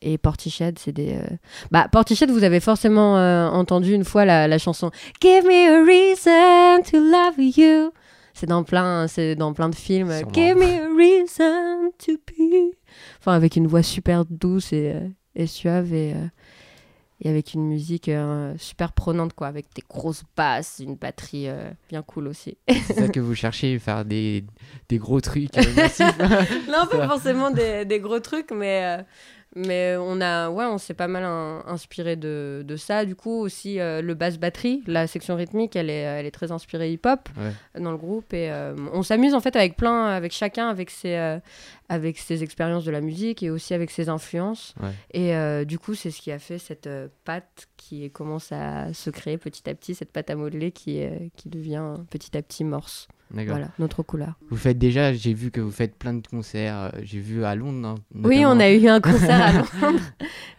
et 0.00 0.16
Portiched, 0.16 0.78
c'est 0.78 0.92
des. 0.92 1.14
euh, 1.14 1.36
Bah, 1.70 1.88
Portiched, 1.90 2.30
vous 2.30 2.44
avez 2.44 2.60
forcément 2.60 3.18
euh, 3.18 3.48
entendu 3.48 3.92
une 3.92 4.04
fois 4.04 4.24
la, 4.24 4.46
la 4.48 4.58
chanson 4.58 4.90
Give 5.20 5.44
me 5.44 5.68
a 5.70 5.84
reason 5.84 6.82
to 6.90 6.98
love 6.98 7.38
you. 7.58 7.90
C'est 8.32 8.46
dans 8.46 8.62
plein, 8.64 9.06
c'est 9.08 9.34
dans 9.34 9.52
plein 9.54 9.68
de 9.70 9.74
films. 9.74 10.12
Sûrement. 10.16 10.32
Give 10.32 10.56
me 10.56 10.64
a 10.64 10.88
reason 10.96 11.90
to 11.98 12.12
be. 12.28 12.72
Enfin, 13.18 13.32
avec 13.32 13.56
une 13.56 13.66
voix 13.66 13.82
super 13.82 14.24
douce 14.24 14.72
et, 14.72 14.92
euh, 14.94 15.08
et 15.34 15.46
suave 15.46 15.92
et, 15.92 16.12
euh, 16.12 16.26
et 17.20 17.30
avec 17.30 17.54
une 17.54 17.66
musique 17.66 18.08
euh, 18.08 18.54
super 18.58 18.92
prenante, 18.92 19.32
quoi, 19.32 19.46
avec 19.46 19.66
des 19.74 19.82
grosses 19.88 20.24
basses, 20.36 20.80
une 20.80 20.96
batterie 20.96 21.48
euh, 21.48 21.70
bien 21.88 22.02
cool 22.02 22.28
aussi. 22.28 22.58
C'est 22.68 22.94
ça 22.94 23.08
que 23.08 23.20
vous 23.20 23.34
cherchez, 23.34 23.78
faire 23.78 24.04
des, 24.04 24.44
des 24.88 24.98
gros 24.98 25.20
trucs 25.20 25.56
euh, 25.56 25.62
massifs 25.74 26.18
non, 26.68 26.86
pas 26.90 27.08
forcément 27.08 27.50
des, 27.50 27.84
des 27.84 28.00
gros 28.00 28.20
trucs, 28.20 28.50
mais, 28.50 28.98
mais 29.56 29.96
on 29.98 30.20
a, 30.20 30.48
ouais, 30.50 30.66
on 30.66 30.78
s'est 30.78 30.94
pas 30.94 31.08
mal 31.08 31.24
in- 31.24 31.64
inspiré 31.66 32.14
de, 32.14 32.62
de 32.64 32.76
ça. 32.76 33.04
Du 33.04 33.16
coup, 33.16 33.40
aussi 33.40 33.80
euh, 33.80 34.02
le 34.02 34.14
basse 34.14 34.38
batterie, 34.38 34.82
la 34.86 35.06
section 35.08 35.34
rythmique, 35.34 35.74
elle 35.74 35.90
est, 35.90 36.02
elle 36.02 36.26
est 36.26 36.30
très 36.30 36.52
inspirée 36.52 36.92
hip-hop 36.92 37.28
Ouais. 37.36 37.80
dans 37.80 37.90
le 37.90 37.96
groupe 37.96 38.32
et 38.34 38.50
euh, 38.50 38.76
on 38.92 39.02
s'amuse 39.02 39.34
en 39.34 39.40
fait 39.40 39.56
avec 39.56 39.76
plein, 39.76 40.04
avec 40.06 40.30
chacun, 40.32 40.68
avec 40.68 40.90
ses, 40.90 41.14
euh, 41.16 41.38
avec 41.88 42.18
ses 42.18 42.42
expériences 42.42 42.84
de 42.84 42.90
la 42.90 43.00
musique 43.00 43.42
et 43.42 43.50
aussi 43.50 43.74
avec 43.74 43.90
ses 43.90 44.08
influences. 44.08 44.74
Ouais. 44.80 44.92
Et 45.12 45.64
du 45.64 45.78
coup, 45.78 45.94
c'est 45.94 46.10
ce 46.10 46.20
qui 46.20 46.30
a 46.30 46.38
fait 46.38 46.58
cette 46.58 46.88
pâte 47.24 47.66
qui 47.76 48.10
commence 48.10 48.52
à 48.52 48.92
se 48.92 49.10
créer 49.10 49.38
petit 49.38 49.68
à 49.70 49.74
petit, 49.74 49.94
cette 49.94 50.12
pâte 50.12 50.30
à 50.30 50.36
modeler 50.36 50.70
qui, 50.72 51.02
qui 51.36 51.48
devient 51.48 51.94
petit 52.10 52.36
à 52.36 52.42
petit 52.42 52.64
morse. 52.64 53.08
Voilà, 53.30 53.68
notre 53.78 54.02
couleur. 54.02 54.34
Vous 54.50 54.56
faites 54.56 54.78
déjà, 54.78 55.12
j'ai 55.12 55.34
vu 55.34 55.50
que 55.50 55.60
vous 55.60 55.70
faites 55.70 55.96
plein 55.96 56.14
de 56.14 56.26
concerts. 56.26 56.76
euh, 56.94 57.00
J'ai 57.02 57.18
vu 57.20 57.44
à 57.44 57.54
Londres. 57.54 57.78
non, 57.80 57.94
Oui, 58.28 58.44
on 58.46 58.58
a 58.60 58.70
eu 58.70 58.86
un 58.88 59.00
concert 59.00 59.40
à 59.40 59.52
Londres. 59.82 60.00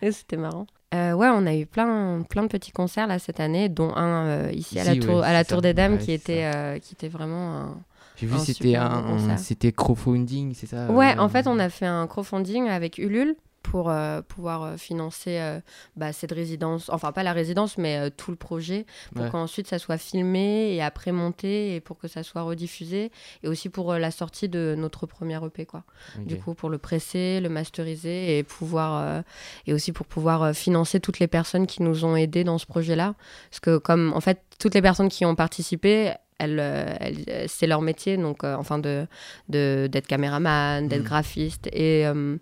C'était 0.11 0.37
marrant. 0.37 0.67
Euh, 0.93 1.13
ouais, 1.13 1.27
on 1.33 1.45
a 1.45 1.53
eu 1.55 1.65
plein, 1.65 2.23
plein 2.29 2.43
de 2.43 2.47
petits 2.47 2.71
concerts 2.71 3.07
là 3.07 3.19
cette 3.19 3.39
année, 3.39 3.67
dont 3.67 3.93
un 3.95 4.25
euh, 4.25 4.51
ici, 4.53 4.79
à 4.79 4.83
la 4.85 4.95
tour, 4.95 5.17
ouais, 5.19 5.25
à 5.25 5.33
la 5.33 5.39
c'est 5.43 5.49
tour 5.49 5.57
ça. 5.57 5.61
des 5.61 5.73
Dames 5.73 5.93
Ouais, 5.93 5.97
qui 5.99 6.11
était, 6.13 6.49
euh, 6.53 6.79
qui 6.79 6.93
était 6.93 7.09
vraiment 7.09 7.55
un. 7.57 7.77
J'ai 8.15 8.25
vu 8.25 8.37
c'était 8.39 8.75
un, 8.75 9.37
c'était 9.37 9.71
crowdfunding, 9.71 10.53
c'est 10.55 10.65
ça 10.65 10.89
Ouais, 10.89 11.17
en 11.19 11.29
fait, 11.29 11.45
on 11.45 11.59
a 11.59 11.69
fait 11.69 11.85
un 11.85 12.07
crowdfunding 12.07 12.67
avec 12.67 12.97
Ulule 12.97 13.35
pour 13.71 13.89
euh, 13.89 14.21
pouvoir 14.21 14.63
euh, 14.63 14.77
financer 14.77 15.39
euh, 15.39 15.59
bah, 15.95 16.13
cette 16.13 16.31
résidence, 16.31 16.89
enfin 16.89 17.11
pas 17.11 17.23
la 17.23 17.33
résidence, 17.33 17.77
mais 17.77 17.97
euh, 17.97 18.09
tout 18.15 18.31
le 18.31 18.37
projet, 18.37 18.85
pour 19.13 19.25
Ouais. 19.25 19.31
qu'ensuite 19.31 19.67
ça 19.67 19.77
soit 19.79 19.97
filmé 19.97 20.73
et 20.73 20.81
après 20.81 21.11
monté 21.11 21.75
et 21.75 21.81
pour 21.81 21.97
que 21.97 22.07
ça 22.07 22.23
soit 22.23 22.43
rediffusé, 22.43 23.11
et 23.43 23.47
aussi 23.47 23.69
pour 23.69 23.93
la 23.93 24.11
sortie 24.11 24.47
de 24.49 24.75
notre 24.77 25.05
premier 25.05 25.37
EP, 25.45 25.65
quoi. 25.65 25.83
Du 26.25 26.37
coup, 26.37 26.53
pour 26.53 26.69
le 26.69 26.77
presser, 26.77 27.39
le 27.41 27.49
masteriser 27.49 28.37
et 28.37 28.43
pouvoir, 28.43 29.23
et 29.65 29.73
aussi 29.73 29.91
pour 29.91 30.05
pouvoir 30.05 30.53
financer 30.55 30.99
toutes 30.99 31.19
les 31.19 31.27
personnes 31.27 31.67
qui 31.67 31.83
nous 31.83 32.05
ont 32.05 32.15
aidés 32.15 32.43
dans 32.43 32.57
ce 32.57 32.65
projet-là, 32.65 33.15
parce 33.49 33.59
que 33.59 33.77
comme 33.77 34.13
en 34.15 34.21
fait 34.21 34.41
toutes 34.59 34.75
les 34.75 34.81
personnes 34.81 35.09
qui 35.09 35.25
ont 35.25 35.35
participé, 35.35 36.13
c'est 37.47 37.67
leur 37.67 37.81
métier, 37.81 38.17
donc 38.17 38.43
euh, 38.43 38.55
enfin 38.55 38.79
de 38.79 39.07
de- 39.49 39.87
d'être 39.91 40.07
caméraman, 40.07 40.87
d'être 40.87 41.01
Mhm. 41.01 41.07
graphiste, 41.07 41.67
et 41.73 42.05
euh, 42.05 42.37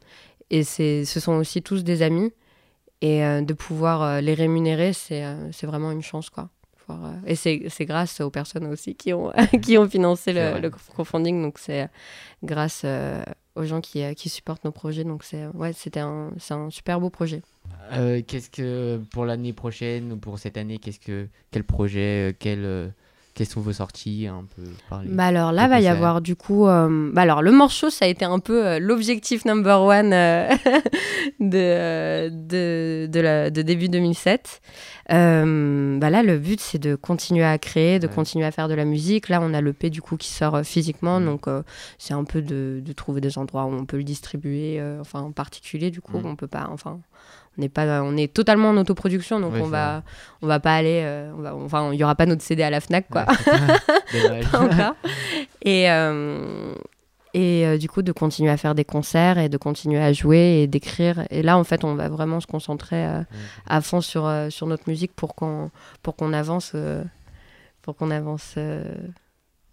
et 0.49 0.63
ce 0.63 1.03
sont 1.05 1.33
aussi 1.33 1.61
tous 1.61 1.83
des 1.83 2.01
amis. 2.01 2.31
Et 3.01 3.23
euh, 3.23 3.41
de 3.41 3.53
pouvoir 3.53 4.01
euh, 4.01 4.21
les 4.21 4.33
rémunérer, 4.33 4.93
c'est, 4.93 5.23
euh, 5.25 5.51
c'est 5.51 5.67
vraiment 5.67 5.91
une 5.91 6.01
chance, 6.01 6.29
quoi. 6.29 6.49
Et 7.25 7.35
c'est, 7.35 7.59
grâce 7.81 8.21
aux 8.21 8.29
personnes 8.29 8.67
aussi 8.67 8.95
qui 8.95 9.11
ont, 9.13 9.31
qui 9.61 9.77
ont 9.77 9.89
financé 9.89 10.33
le, 10.33 10.59
le 10.59 10.69
crowdfunding. 10.69 11.41
Donc 11.41 11.57
c'est 11.57 11.89
grâce 12.43 12.83
euh, 12.85 13.23
aux 13.55 13.63
gens 13.63 13.81
qui, 13.81 14.03
qui 14.15 14.29
supportent 14.29 14.63
nos 14.63 14.71
projets. 14.71 15.03
Donc 15.03 15.23
c'est, 15.23 15.47
ouais, 15.47 15.73
c'était 15.73 15.99
un, 15.99 16.31
c'est 16.37 16.53
un 16.53 16.69
super 16.69 16.99
beau 16.99 17.09
projet. 17.09 17.41
Euh, 17.93 18.21
qu'est-ce 18.25 18.49
que 18.49 19.01
pour 19.11 19.25
l'année 19.25 19.53
prochaine 19.53 20.11
ou 20.13 20.17
pour 20.17 20.37
cette 20.37 20.57
année, 20.57 20.77
qu'est-ce 20.77 20.99
que 20.99 21.27
quel 21.51 21.63
projet, 21.63 22.35
quel, 22.39 22.93
quelles 23.36 23.48
sont 23.48 23.62
vos 23.62 23.74
sorties 23.74 24.27
un 24.27 24.46
peu 24.56 24.63
parler 24.89 25.10
Bah 25.12 25.25
alors 25.25 25.51
là, 25.51 25.68
va 25.68 25.80
y 25.82 25.88
avoir 25.88 26.22
du 26.22 26.36
coup. 26.36 26.68
euh, 26.68 27.12
bah 27.13 27.22
alors, 27.24 27.42
le 27.42 27.51
morceau, 27.51 27.89
ça 27.89 28.06
a 28.06 28.08
été 28.08 28.24
un 28.25 28.39
peu 28.39 28.65
euh, 28.65 28.80
l'objectif 28.80 29.44
number 29.46 29.82
one 29.82 30.13
euh, 30.13 30.50
de, 31.39 32.30
de, 32.30 33.08
de, 33.08 33.20
la- 33.20 33.50
de 33.50 33.62
début 33.62 33.89
2007. 33.89 34.62
Euh, 35.12 36.00
bah 36.00 36.10
là, 36.10 36.24
le 36.24 36.38
but, 36.39 36.60
c'est 36.60 36.80
de 36.80 36.96
continuer 36.96 37.44
à 37.46 37.58
créer, 37.58 38.00
de 38.00 38.08
Ouais. 38.08 38.13
continuer 38.13 38.46
à 38.46 38.51
faire 38.51 38.68
de 38.68 38.74
la 38.74 38.86
musique. 38.86 39.30
Là, 39.30 39.39
on 39.42 39.54
a 39.54 39.62
le 39.62 39.74
P 39.74 39.89
du 39.89 40.01
coup 40.01 40.18
qui 40.18 40.30
sort 40.32 40.62
physiquement. 40.63 41.20
Mm. 41.20 41.25
Donc, 41.25 41.46
c'est 41.98 42.13
un 42.13 42.24
peu 42.24 42.42
de, 42.42 42.82
de 42.84 42.94
trouver 42.94 43.22
des 43.22 43.38
endroits 43.38 43.65
où 43.65 43.74
on 43.74 43.86
peut 43.86 43.98
le 43.98 44.04
distribuer, 44.04 44.82
enfin 45.01 45.20
en 45.22 45.32
particulier, 45.32 45.92
du 45.92 46.01
coup. 46.01 46.18
Mm. 46.20 46.25
On 46.25 46.36
peut 46.36 46.48
pas. 46.48 46.68
Enfin. 46.72 47.00
On 47.58 47.62
est, 47.62 47.70
pas, 47.70 48.04
on 48.04 48.18
est 48.18 48.34
totalement 48.34 48.72
en 48.72 48.75
autoproduction, 48.75 49.39
donc 49.39 49.54
on, 49.56 49.63
va, 49.63 50.04
on 50.42 50.48
va 50.48 50.60
pas 50.60 50.75
aller. 50.75 51.00
euh, 51.06 51.32
on 51.38 51.42
va, 51.42 51.56
enfin, 51.56 51.89
il 51.94 51.98
y 51.98 52.04
aura 52.04 52.13
pas 52.13 52.25
notre 52.25 52.42
CD 52.42 52.63
à 52.63 52.70
la 52.70 52.82
Fnac, 52.82 53.08
quoi. 53.10 53.24
Pas 53.25 54.60
encore. 54.60 54.96
Et, 55.62 55.89
euh, 55.91 56.74
et 57.34 57.65
euh, 57.65 57.77
du 57.77 57.89
coup, 57.89 58.01
de 58.01 58.12
continuer 58.12 58.50
à 58.51 58.55
faire 58.58 58.75
des 58.75 58.86
concerts 58.86 59.38
et 59.39 59.50
de 59.50 59.58
continuer 59.58 60.00
à 60.00 60.13
jouer 60.13 60.62
et 60.62 60.67
d'écrire. 60.67 61.25
Et 61.32 61.41
là, 61.41 61.58
en 61.58 61.63
fait, 61.63 61.84
on 61.84 61.96
va 61.96 62.08
vraiment 62.08 62.39
se 62.39 62.48
concentrer 62.48 63.05
euh, 63.05 63.22
à 63.67 63.82
fond 63.82 64.00
sur, 64.00 64.32
sur 64.50 64.67
notre 64.67 64.88
musique 64.88 65.12
pour 65.13 65.36
qu'on 65.36 65.72
pour 66.01 66.15
qu'on 66.15 66.32
avance, 66.34 66.74
pour 67.82 67.96
qu'on 67.98 68.10
avance 68.12 68.55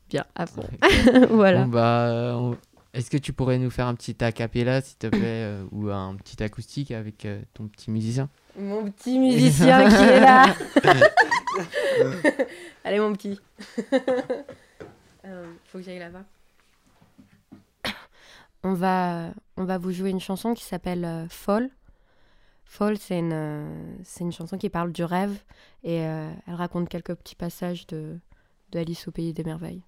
bien 0.08 0.24
à 0.34 0.46
fond. 0.46 0.64
voilà. 1.30 1.64
Bon, 1.64 1.68
bah, 1.68 2.34
on- 2.36 2.56
Est-ce 2.94 3.10
que 3.10 3.16
tu 3.16 3.32
pourrais 3.32 3.58
nous 3.58 3.70
faire 3.70 3.86
un 3.86 3.94
petit 3.94 4.16
a 4.24 4.32
cappella, 4.32 4.80
s'il 4.82 4.98
te 4.98 5.06
plaît, 5.06 5.20
euh, 5.22 5.64
ou 5.72 5.88
un 5.90 6.14
petit 6.16 6.42
acoustique 6.42 6.90
avec 6.90 7.24
euh, 7.24 7.40
ton 7.54 7.66
petit 7.68 7.90
musicien? 7.90 8.28
Mon 8.56 8.90
petit 8.90 9.18
musicien 9.18 9.88
qui 9.88 9.94
est 9.94 10.20
là. 10.20 10.54
Allez, 12.84 13.00
mon 13.00 13.12
petit. 13.12 13.40
Euh, 15.24 15.44
faut 15.66 15.78
que 15.78 15.84
j'aille 15.84 16.00
là-bas. 16.00 16.24
On 18.64 18.72
va, 18.72 19.28
on 19.56 19.62
va 19.62 19.78
vous 19.78 19.92
jouer 19.92 20.10
une 20.10 20.18
chanson 20.18 20.52
qui 20.52 20.64
s'appelle 20.64 21.04
euh, 21.04 21.28
Fall. 21.28 21.70
Fall, 22.64 22.98
c'est 22.98 23.18
une, 23.18 23.32
euh, 23.32 23.96
c'est 24.02 24.24
une 24.24 24.32
chanson 24.32 24.56
qui 24.58 24.68
parle 24.70 24.92
du 24.92 25.04
rêve 25.04 25.38
et 25.84 26.06
euh, 26.06 26.32
elle 26.46 26.54
raconte 26.54 26.88
quelques 26.88 27.14
petits 27.14 27.36
passages 27.36 27.86
de, 27.86 28.18
de 28.70 28.78
Alice 28.78 29.06
au 29.06 29.12
pays 29.12 29.32
des 29.34 29.44
merveilles. 29.44 29.84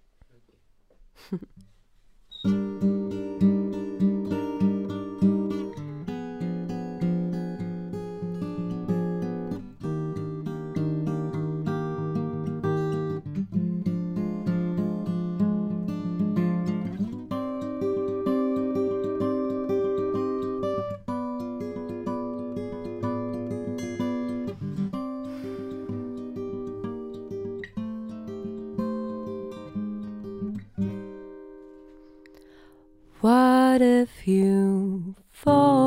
What 33.75 33.83
if 33.83 34.29
you 34.29 35.17
fall, 35.33 35.84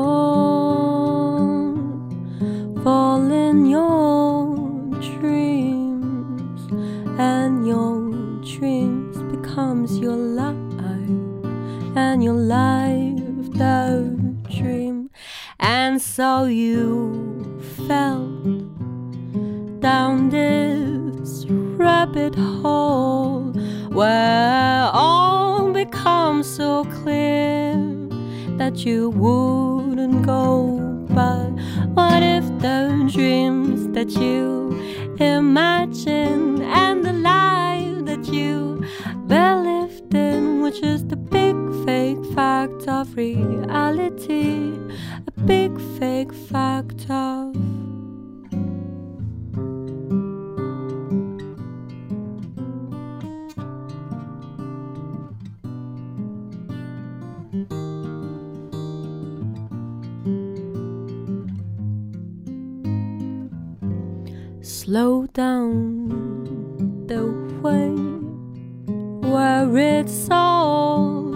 dreams 33.08 33.88
that 33.94 34.10
you 34.10 34.70
imagine 35.18 36.60
and 36.62 37.04
the 37.04 37.12
life 37.12 38.04
that 38.04 38.26
you 38.26 38.84
believed 39.26 40.14
in 40.14 40.60
which 40.60 40.82
is 40.82 41.06
the 41.06 41.16
big 41.16 41.56
fake 41.86 42.22
fact 42.34 42.86
of 42.86 43.16
reality? 43.16 44.78
A 45.26 45.40
big 45.46 45.80
fake 45.98 46.34
fact 46.34 46.87
slow 64.88 65.26
down 65.34 66.08
the 67.08 67.22
way 67.60 67.90
where 69.30 69.76
it's 69.76 70.28
all 70.30 71.30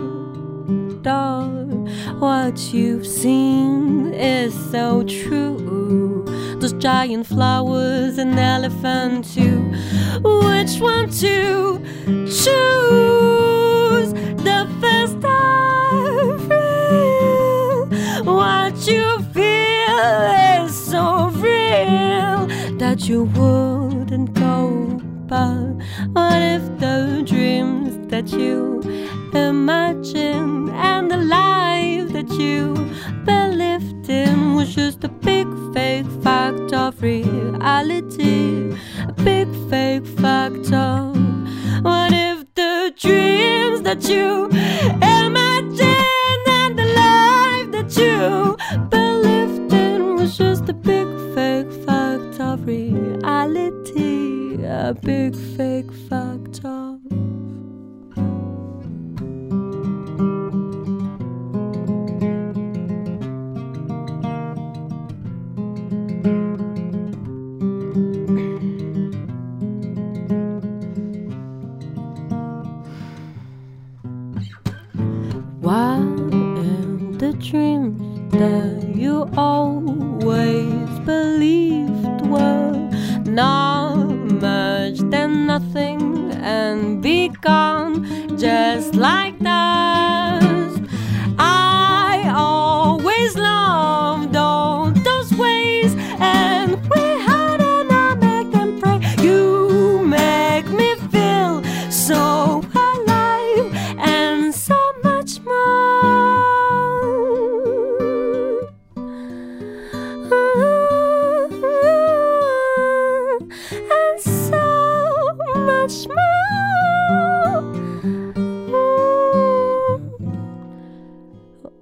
dark. 1.02 1.68
What 2.18 2.72
you've 2.72 3.06
seen 3.06 4.14
is 4.14 4.54
so 4.70 5.02
true. 5.02 6.24
Those 6.60 6.72
giant 6.72 7.26
flowers, 7.26 8.16
and 8.16 8.38
elephant 8.38 9.30
too. 9.34 9.60
Which 10.22 10.80
one 10.80 11.10
to 11.20 11.78
choose? 12.38 14.14
You 23.08 23.24
wouldn't 23.24 24.32
go. 24.34 25.00
But 25.26 25.74
what 26.12 26.40
if 26.40 26.62
the 26.78 27.22
dreams 27.26 28.08
that 28.08 28.28
you 28.32 28.80
imagine 29.32 30.68
and 30.70 31.10
the 31.10 31.16
life 31.16 32.12
that 32.12 32.30
you 32.32 32.74
believed 33.24 34.08
in 34.08 34.54
was 34.54 34.74
just 34.74 35.02
a 35.04 35.08
big 35.08 35.48
fake 35.74 36.06
fact 36.22 36.72
of 36.72 37.02
reality? 37.02 38.76
A 39.08 39.12
big 39.12 39.48
fake 39.68 40.06
fact 40.06 40.72
of 40.72 41.16
what 41.82 42.12
if 42.12 42.44
the 42.54 42.92
dreams 42.96 43.82
that 43.82 44.08
you 44.08 44.46
imagine 45.02 45.41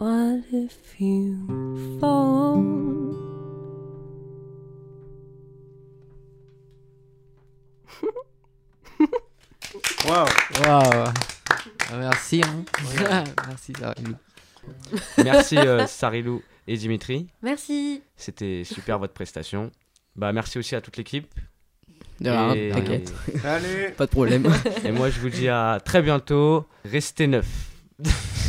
What 0.01 0.45
if 0.51 0.99
you 0.99 1.99
fall? 2.01 2.65
Wow. 10.07 10.27
Waouh. 10.65 11.13
Ah, 11.93 11.97
Merci. 11.97 12.41
hein. 12.45 12.65
Merci, 13.49 13.73
Sarilou. 13.79 14.17
Merci 15.25 15.57
euh, 15.59 15.87
Sarilou 15.87 16.43
et 16.67 16.77
Dimitri. 16.77 17.29
Merci. 17.43 18.03
C'était 18.17 18.63
super 18.65 18.99
votre 18.99 19.13
prestation. 19.15 19.71
Bah 20.17 20.33
merci 20.33 20.59
aussi 20.59 20.75
à 20.75 20.81
toute 20.81 20.97
l'équipe. 20.97 21.33
De 22.21 22.31
rien, 22.31 22.53
Et- 22.55 22.71
t'inquiète. 22.71 23.13
Salut. 23.41 23.93
Pas 23.97 24.07
de 24.07 24.11
problème. 24.11 24.53
Et 24.85 24.93
moi 24.93 25.09
je 25.11 25.21
vous 25.21 25.31
dis 25.31 25.49
à 25.49 25.81
très 25.85 26.03
bientôt. 26.03 26.67
Restez 26.85 27.27
neufs. 27.27 27.71